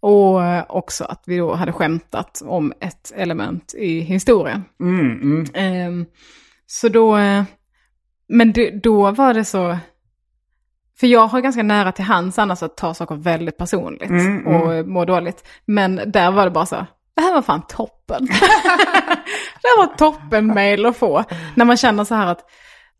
[0.00, 0.40] Och
[0.76, 4.64] också att vi då hade skämtat om ett element i historien.
[5.54, 6.06] Ehm,
[6.66, 7.18] så då,
[8.28, 9.78] men då var det så,
[11.00, 14.10] för jag har ganska nära till hands annars att ta saker väldigt personligt
[14.46, 15.48] och må dåligt.
[15.64, 16.86] Men där var det bara så,
[17.16, 18.26] det här var fan toppen.
[19.62, 21.24] det här var toppen mail att få.
[21.54, 22.40] När man känner så här att,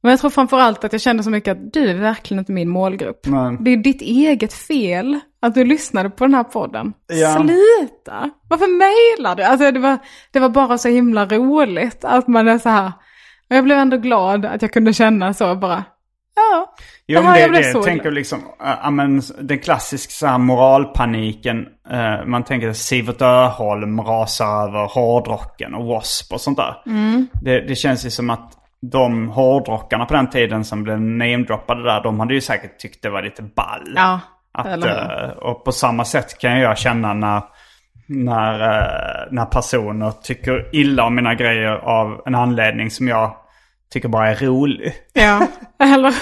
[0.03, 2.69] men jag tror framförallt att jag kände så mycket att du är verkligen inte min
[2.69, 3.27] målgrupp.
[3.27, 3.57] Nej.
[3.61, 6.93] Det är ditt eget fel att du lyssnade på den här podden.
[7.07, 7.35] Ja.
[7.35, 8.31] Sluta!
[8.49, 9.43] Varför mejlar du?
[9.43, 9.99] Alltså det var,
[10.31, 12.93] det var bara så himla roligt att man är så här.
[13.51, 15.85] Och jag blev ändå glad att jag kunde känna så bara.
[16.37, 16.75] Ja,
[17.07, 20.39] Jo, det här det, jag blev det så tänker liksom, äh, ja, men den klassiska
[20.39, 21.67] moralpaniken.
[21.91, 26.35] Eh, man tänker att Sivert Öholm rasar över hårdrocken och W.A.S.P.
[26.35, 26.83] och sånt där.
[26.87, 27.27] Mm.
[27.43, 32.03] Det, det känns ju som att de hårdrockarna på den tiden som blev namedroppade där,
[32.03, 33.93] de hade ju säkert tyckt det var lite ball.
[33.97, 34.21] Ja,
[34.53, 37.43] Att, eh, och på samma sätt kan jag känna när,
[38.07, 43.37] när, eh, när personer tycker illa om mina grejer av en anledning som jag
[43.93, 44.95] tycker bara är rolig.
[45.13, 45.47] Ja,
[45.79, 46.15] eller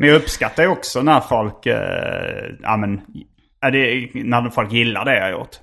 [0.00, 3.00] Men jag uppskattar ju också när folk, eh, ja men,
[3.60, 5.56] ja, det, när folk gillar det jag gjort.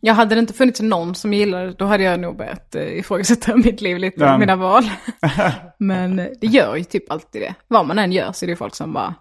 [0.00, 2.98] Jag hade det inte funnits någon som gillade det, då hade jag nog börjat eh,
[2.98, 4.38] ifrågasätta mitt liv lite, Ja.
[4.38, 4.84] mina val.
[5.78, 7.54] Men eh, det gör ju typ alltid det.
[7.68, 9.14] Vad man än gör så är det folk som bara,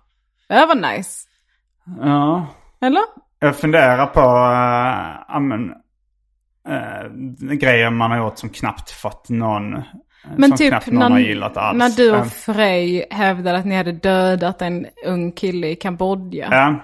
[0.50, 1.28] det var nice.
[2.02, 2.48] Ja.
[2.82, 3.02] Eller?
[3.40, 5.70] Jag funderar på, uh, ja men,
[6.68, 9.84] eh, grejer man har gjort som knappt fått någon, eh,
[10.38, 13.76] Men som typ knappt någon har när, när du Eh, och Frej hävdade att ni
[13.76, 16.48] hade dödat en ung kille i Kambodja.
[16.52, 16.76] Ja.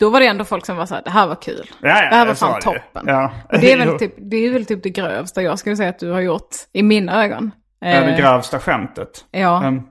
[0.00, 1.70] Då var det ändå folk som var så här, det här var kul.
[1.80, 3.04] Ja, ja, det här var fan toppen.
[3.06, 3.32] Ja.
[3.50, 6.10] Det, är väl typ, det är väl typ det grövsta jag skulle säga att du
[6.10, 7.50] har gjort i mina ögon.
[7.80, 9.24] Ja, det Eh, grövsta skämtet.
[9.30, 9.82] ja, Um,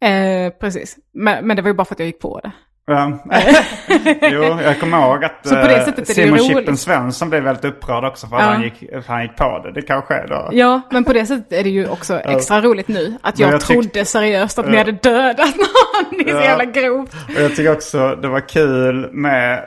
[0.00, 0.96] eh, precis.
[1.12, 2.52] Men, men det var ju bara för att jag gick på det.
[4.22, 6.38] Jo, jag kommer ihåg att eh, Simon.
[6.38, 8.48] Chippen Svensson blev väldigt upprörd också för att Ja.
[8.48, 9.72] han, gick, för han gick på det.
[9.72, 10.48] Det kanske är då.
[10.52, 13.18] Ja, men på det sättet är det ju också extra roligt nu.
[13.22, 16.18] Att jag, jag tyck- trodde seriöst att ni hade dödat någon.
[16.24, 17.14] Det är så jävla grovt.
[17.36, 19.58] Och jag tycker också det var kul med,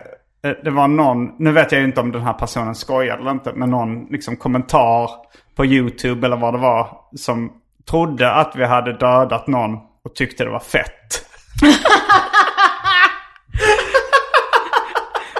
[0.45, 3.32] eh, det var någon, nu vet jag ju inte om den här personen skojade eller
[3.32, 5.09] inte, men någon liksom kommentar
[5.55, 7.51] på YouTube eller vad det var som
[7.89, 9.74] trodde att vi hade dödat någon
[10.05, 11.26] och tyckte det var fett.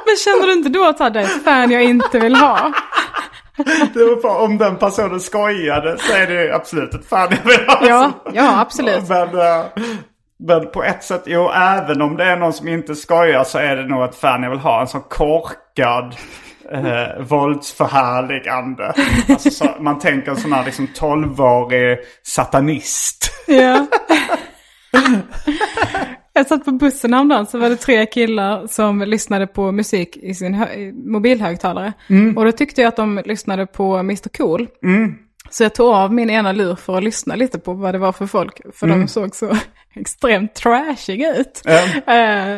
[0.10, 2.74] Men känner du inte då att det är ett fan jag inte vill ha?
[3.94, 7.68] Det var bara, om den personen skojade så är det absolut ett fan jag vill
[7.68, 7.88] ha.
[7.88, 9.04] Ja, ja absolut.
[9.10, 9.66] Men, eh,
[10.40, 13.76] men på ett sätt, jo även om det är någon som inte skojar så är
[13.76, 14.82] det nog ett fan jag vill ha.
[14.82, 16.16] En sån korkad
[16.72, 18.94] eh, våldsförhärligande.
[19.30, 23.32] Alltså, så, man tänker en sån här liksom 12-årig satanist.
[23.48, 23.86] Ja.
[26.40, 30.34] Jag satt på bussen häromdagen så var det tre killar som lyssnade på musik i
[30.34, 30.66] sin
[31.06, 31.94] mobilhögtalare.
[32.36, 34.68] Och då tyckte jag att de lyssnade på Mr Cool.
[35.50, 38.12] Så jag tog av min ena lur för att lyssna lite på vad det var
[38.12, 38.62] för folk.
[38.74, 39.58] För de såg så
[39.96, 41.62] extremt trashiga ut.
[42.08, 42.58] Eh,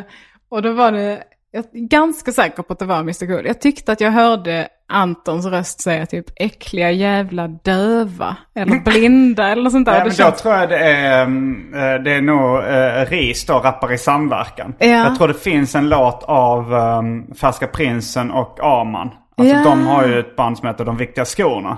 [0.50, 3.46] och då var det, jag är ganska säker på att det var Mr Cool.
[3.46, 8.36] Jag tyckte att jag hörde Antons röst säga typ äckliga jävla döva.
[8.56, 9.94] Eller blinda eller sånt där.
[9.94, 13.46] Ja, men då känns- tror jag det är, mm, eh, det är nog uh, RIS
[13.46, 14.74] då, Rappare i samverkan.
[14.80, 14.88] Ja.
[14.88, 19.10] Jag tror det finns en låt av um, Färska Prinsen och Arman.
[19.38, 19.64] Alltså Ja.
[19.64, 21.78] de har ju ett band som heter De Viktiga Skorna.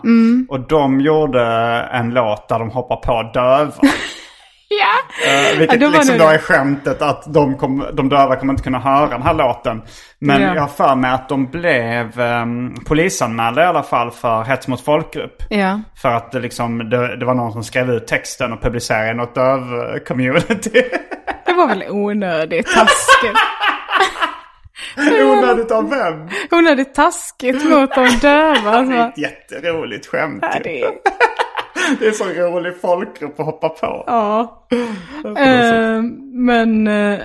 [0.50, 1.42] Och de gjorde
[1.92, 3.72] en låt där de hoppar på döva.
[4.80, 5.52] Ja!
[5.54, 8.64] Uh, vilket Ja, liksom det då är skämtet att de, kom, de döva kommer inte
[8.64, 9.82] kunna höra den här låten.
[10.20, 10.56] Men Ja.
[10.56, 14.86] jag har för mig att de blev um, polisanmälda i alla fall för hets mot
[14.86, 15.36] folkgrupp.
[15.50, 15.80] Ja.
[16.02, 19.14] För att det, liksom, det, det var någon som skrev ut texten och publicerade i
[19.14, 20.84] något döv-community.
[21.46, 23.38] Det var väl onödigt taskigt.
[25.24, 26.30] Onödigt av vem?
[26.52, 28.62] Onödigt taskigt mot de döva.
[28.62, 28.98] Det är Alltså.
[28.98, 30.40] ett jätteroligt skämt.
[30.54, 30.90] Ja, det är,
[32.00, 34.04] Det är så rolig folkgrupp att hoppa på.
[34.08, 34.68] ja.
[35.38, 36.02] Eh,
[36.34, 37.20] men eh,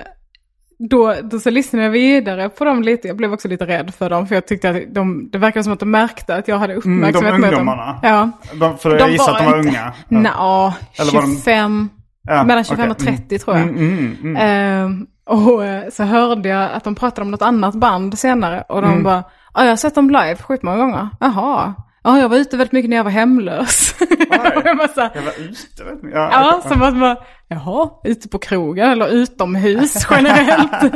[0.89, 3.07] då, då så lyssnade jag vidare på dem lite.
[3.07, 4.27] Jag blev också lite rädd för dem.
[4.27, 7.29] För jag tyckte att de, det verkade som att de märkte att jag hade uppmärksamhet
[7.33, 7.59] Mm, de mot dem.
[7.59, 7.99] ungdomarna?
[8.03, 8.29] Ja.
[8.59, 9.93] De, för jag gissar att de var unga.
[10.07, 11.89] Nja, Eller var de- 25.
[12.27, 12.91] Ja, mellan 25 okej.
[12.91, 13.67] och 30 tror jag.
[13.67, 14.35] Mm, mm, mm.
[14.37, 18.63] Ehm, och eh, så hörde jag att de pratade om något annat band senare.
[18.69, 18.89] Och Mm.
[18.91, 21.07] de bara, ja jag har sett dem live skitmånga gånger.
[21.19, 21.73] Jaha.
[22.03, 23.95] Ja, jag var ute väldigt mycket när jag var hemlös.
[24.63, 26.11] jag var så här, Jag var ute ni.
[26.13, 30.93] Ja, Ja, så man bara, jaha, ute på krogen eller utomhus generellt.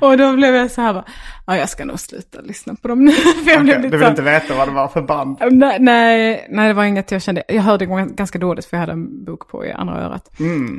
[0.00, 1.04] och då blev jag så här, bara,
[1.46, 3.12] ja jag ska nog sluta lyssna på dem nu.
[3.44, 5.38] För jag lite Du vill så inte veta vad det var för band?
[5.50, 7.42] Nej, nej, nej, det var inget jag kände.
[7.48, 10.30] Jag hörde ganska dåligt för jag hade en bok på i andra örat.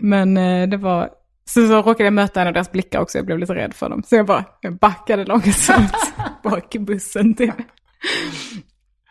[0.01, 1.09] Men eh, det var,
[1.45, 3.89] så, så råkade jag möta en av deras blickar också, jag blev lite rädd för
[3.89, 4.03] dem.
[4.03, 7.55] Så jag bara, jag backade långsamt bak i bussen typ.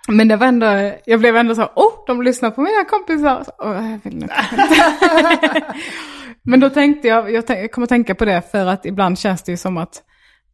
[0.09, 3.45] Men det var ändå, jag blev ändå så, åh, de lyssnar på mina kompisar.
[3.45, 4.29] Så, åh, jag vill.
[6.43, 9.43] Men då tänkte jag, jag, tänk, jag kommer tänka på det för att ibland känns
[9.43, 10.03] det ju som att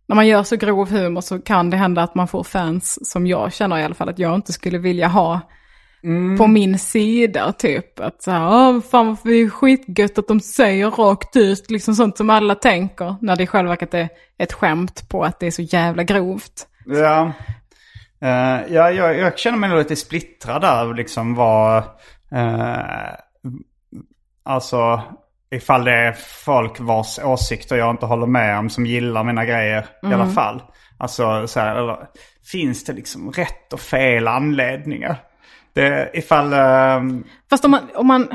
[0.08, 3.26] när man gör så grov humor så kan det hända att man får fans som
[3.26, 5.40] jag känner i alla fall att jag inte skulle vilja ha
[6.38, 7.52] på min sida.
[7.52, 11.70] Typ att så här, Åh, fan vad det är skitgött att de säger rakt ut,
[11.70, 13.16] liksom sånt som alla tänker.
[13.20, 16.66] När det i själva verket är ett skämt på att det är så jävla grovt.
[16.86, 17.32] Ja.
[18.22, 20.94] Eh, ja, jag, jag känner mig lite splittrad där.
[20.94, 21.76] Liksom vad...
[22.32, 23.14] eh,
[24.42, 25.02] alltså,
[25.54, 26.12] ifall det är
[26.44, 30.62] folk vars åsikter jag inte håller med om som gillar mina grejer i alla fall.
[30.98, 31.96] Alltså, så här, eller,
[32.52, 35.16] finns det liksom rätt och fel anledningar?
[35.74, 36.52] Det, ifall...
[36.52, 38.28] ehm, Fast om man, om man,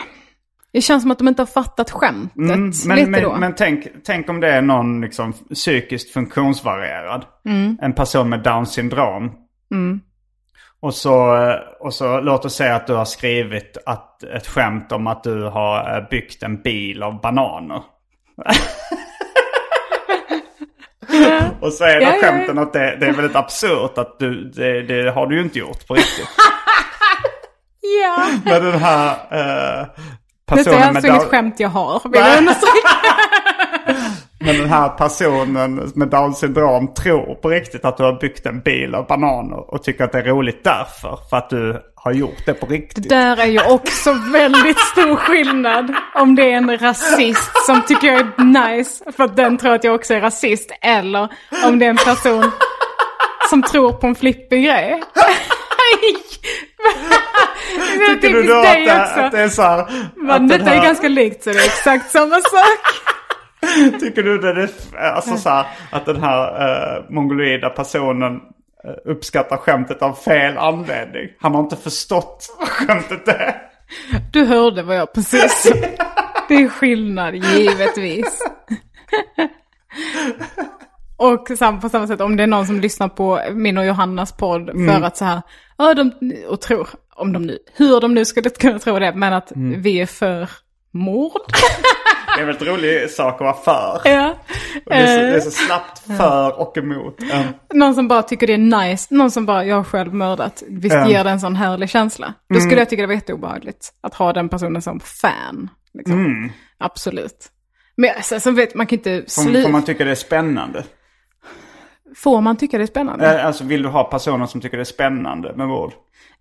[0.74, 3.32] det känns som att de inte har fattat skämtet Mm, lite men, då.
[3.32, 7.26] men, men tänk, tänk om det är någon liksom psykiskt funktionsvarierad.
[7.82, 9.32] En person med Downs syndrom.
[10.80, 11.38] Och, så,
[11.80, 15.44] och så låt oss säga att du har skrivit att, ett skämt om att du
[15.44, 17.82] har eh, byggt en bil av bananer.
[21.62, 22.22] och så är då Ja, ja, ja.
[22.22, 25.60] skämten att det, det är väldigt absurt att du, det, det har du ju inte
[25.60, 26.30] gjort på riktigt.
[28.04, 29.90] ja, Men den här eh, är
[30.46, 32.90] personen med alltså inget skämt jag har, vill jag understryka.
[34.48, 38.60] Men den här personen med Downs syndrom tror på riktigt att du har byggt en
[38.60, 41.20] bil av bananer och tycker att det är roligt därför.
[41.30, 43.10] För att du har gjort det på riktigt.
[43.10, 45.94] Där är ju också väldigt stor skillnad.
[46.16, 49.84] Om det är en rasist som tycker jag är nice för att den tror att
[49.84, 50.72] jag också är rasist.
[50.82, 51.28] Eller
[51.66, 52.52] om det är en person
[53.50, 55.04] som tror på en flippig grej.
[57.98, 59.86] det är Tycker du då att det, att det är så här?
[60.16, 63.18] Men detta är här- ganska likt så det är exakt samma sak.
[64.00, 66.68] Tycker du det är, alltså så här, att den här
[67.00, 68.36] uh, mongoloida personen
[68.84, 71.30] eh, uppskattar skämtet av fel anledning?
[71.40, 73.56] Han har inte förstått vad skämtet är.
[74.32, 75.76] Du hörde vad jag precis sa.
[76.48, 78.42] Det är skillnad, givetvis.
[81.18, 81.48] Och
[81.82, 85.02] på samma sätt om det är någon som lyssnar på min och Johannas podd för
[85.02, 85.42] att så här,
[85.78, 86.12] ja, de,
[86.48, 90.02] och tror, om de nu, hur de nu skulle kunna tro det, men att vi
[90.02, 90.50] är för
[90.92, 91.42] mord.
[92.38, 94.02] Det är en rolig sak att vara för.
[94.10, 94.30] ja.
[94.86, 97.22] Och det, är så, det är Eh, så snabbt för och emot.
[97.22, 97.46] Mm.
[97.74, 100.96] någon som bara tycker det är nice, någon som bara, jag har själv mördat, visst
[100.96, 101.10] Ja.
[101.10, 102.34] ger det en sån härlig känsla.
[102.54, 105.70] Då skulle jag tycka det var jätteobehagligt att ha den personen som fan.
[105.94, 106.52] Liksom.
[106.78, 107.52] Absolut.
[107.96, 109.62] Men sen så vet man kan inte sluta.
[109.62, 110.84] får man tycka det är spännande?
[112.16, 113.40] Får man tycka det är spännande?
[113.40, 115.94] Eh, Alltså vill du ha personer som tycker det är spännande med mord?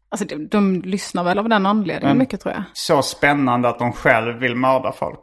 [0.09, 2.63] Alltså de, de lyssnar väl av den anledningen mycket tror jag.
[2.73, 5.21] Så spännande att de själv vill mörda folk.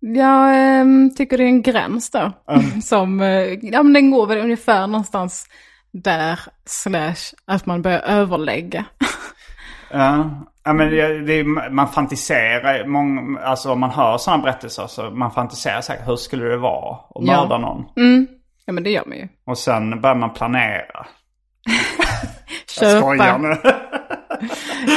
[0.00, 2.32] Jag ehm, tycker det är en gräns då.
[2.82, 3.28] Som, eh,
[3.62, 5.46] ja men den går väl ungefär någonstans
[5.92, 8.84] där slash att man börjar överlägga.
[9.92, 10.30] Ja,
[10.64, 15.30] ja men det, det man fantiserar, många, alltså om man hör sådana berättelser så man
[15.30, 17.42] fantiserar säkert hur skulle det vara att Ja.
[17.42, 17.84] mörda någon?
[18.66, 19.28] ja men det gör man ju.
[19.46, 21.06] Och sen börjar man planera.
[22.80, 23.38] Jag skojar Köpa.
[23.38, 23.56] nu.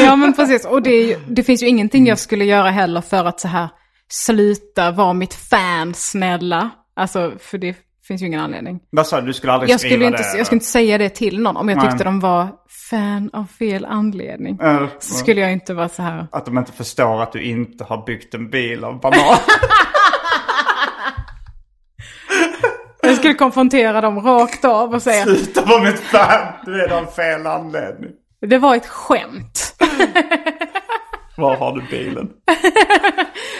[0.04, 0.66] Ja men precis.
[0.66, 3.70] Och det, det finns ju ingenting jag skulle göra heller för att så här
[4.14, 6.70] sluta vara mitt fan snälla.
[6.96, 7.76] Alltså för det
[8.08, 8.80] finns ju ingen anledning.
[8.90, 9.28] Vad sa du?
[9.28, 10.38] Du skulle aldrig Jag skriva skulle, inte, det?
[10.38, 11.90] jag skulle inte säga det till någon om jag Nej.
[11.90, 12.48] tyckte de var
[12.90, 14.60] fan av fel anledning.
[14.62, 16.28] Eh, Så skulle jag inte vara så här.
[16.32, 19.20] Att de inte förstår att du inte har byggt en bil av banan.
[23.06, 27.06] Jag skulle konfrontera dem rakt av och säga Sluta vara mitt fan, du är av
[27.06, 28.10] fel anledning.
[28.48, 29.76] det var ett skämt.
[31.38, 32.30] Var har du bilen?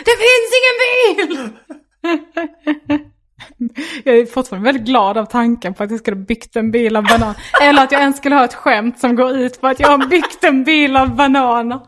[0.06, 0.78] Det finns ingen
[1.28, 1.50] bil!
[4.04, 6.96] Jag är fortfarande väldigt glad av tanken på att jag skulle ha byggt en bil
[6.96, 7.36] av banan.
[7.62, 10.08] Eller att jag ens skulle ha ett skämt som går ut på att jag har
[10.08, 11.80] byggt en bil av bananer.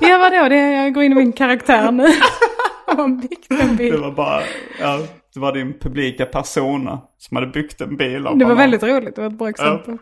[0.00, 2.06] Ja vadå, det jag går in i min karaktär nu.
[2.86, 3.96] Jag har byggt en Det bil.
[3.96, 4.42] var bara,
[4.80, 4.98] ja,
[5.34, 8.56] det var din publika persona som hade byggt en bil av Det var banan.
[8.56, 9.98] väldigt roligt, det var ett bra exempel.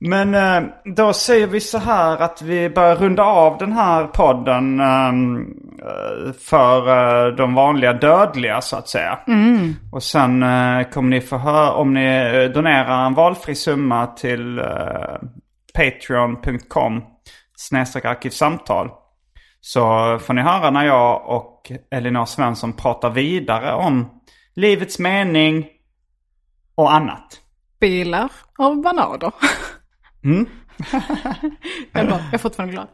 [0.00, 4.80] Men eh, då säger vi så här att vi börjar runda av den här podden
[4.80, 5.40] ehm,
[5.82, 9.18] eh, för eh, de vanliga dödliga så att säga.
[9.92, 10.44] Och sen
[10.92, 14.62] kommer ni få höra, om ni donerar en valfri summa till
[15.74, 17.02] patreon.com
[17.56, 18.90] snedstreck arkivsamtal.
[19.60, 19.80] Så
[20.18, 24.20] får ni höra när jag och Elinor Svensson pratar vidare om
[24.54, 25.66] livets mening
[26.74, 27.40] och annat.
[27.80, 29.32] Bilar av bananer.
[30.28, 30.46] Mm.
[31.92, 32.18] jag, är bra.
[32.18, 32.88] jag är fortfarande glad.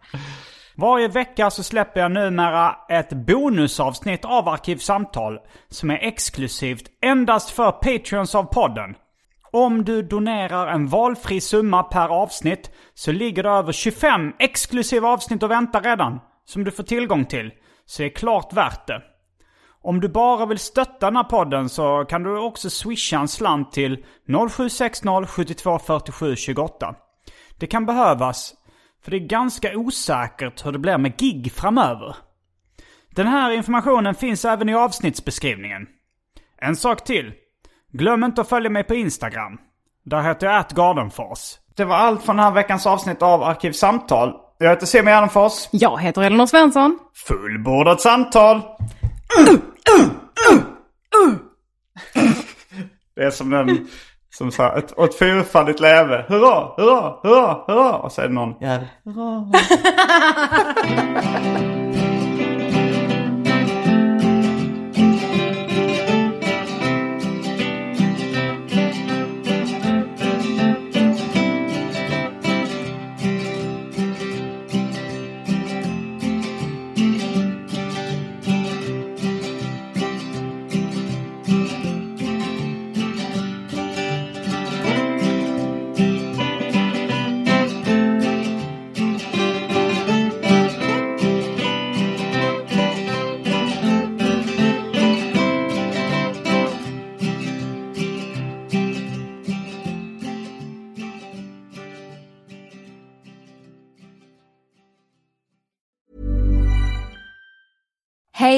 [0.76, 7.70] Varje vecka så släpper jag numera ett bonusavsnitt av Arkivsamtal som är exklusivt endast för
[7.72, 8.94] Patreons av podden.
[9.52, 15.42] Om du donerar en valfri summa per avsnitt så ligger det över 25 exklusiva avsnitt
[15.42, 16.20] och väntar redan.
[16.46, 17.50] Som du får tillgång till.
[17.86, 19.02] Så det är klart värt det.
[19.82, 23.72] Om du bara vill stötta den här podden så kan du också swisha en slant
[23.72, 24.04] till
[24.50, 26.94] 0760 72 47 28.
[27.58, 28.54] Det kan behövas,
[29.04, 32.16] för det är ganska osäkert hur det blir med gig framöver.
[33.10, 35.86] Den här informationen finns även i avsnittsbeskrivningen.
[36.56, 37.32] En sak till.
[37.92, 39.58] Glöm inte att följa mig på Instagram.
[40.04, 41.38] Där heter jag atgardenfors.
[41.76, 44.32] Det var allt från den här veckans avsnitt av Arkivsamtal.
[44.58, 45.68] Jag heter Simon Gärdenfors.
[45.70, 46.98] Jag heter Elinor Svensson.
[47.26, 48.62] Fullbordat samtal!
[53.16, 53.88] Det är som den
[54.38, 56.24] som sa ett, ett fyrfaldigt leve.
[56.28, 57.96] Hurra, hurra, hurra, hurra.
[57.96, 58.86] Och så är det någon jävel.
[59.04, 59.50] Hurra.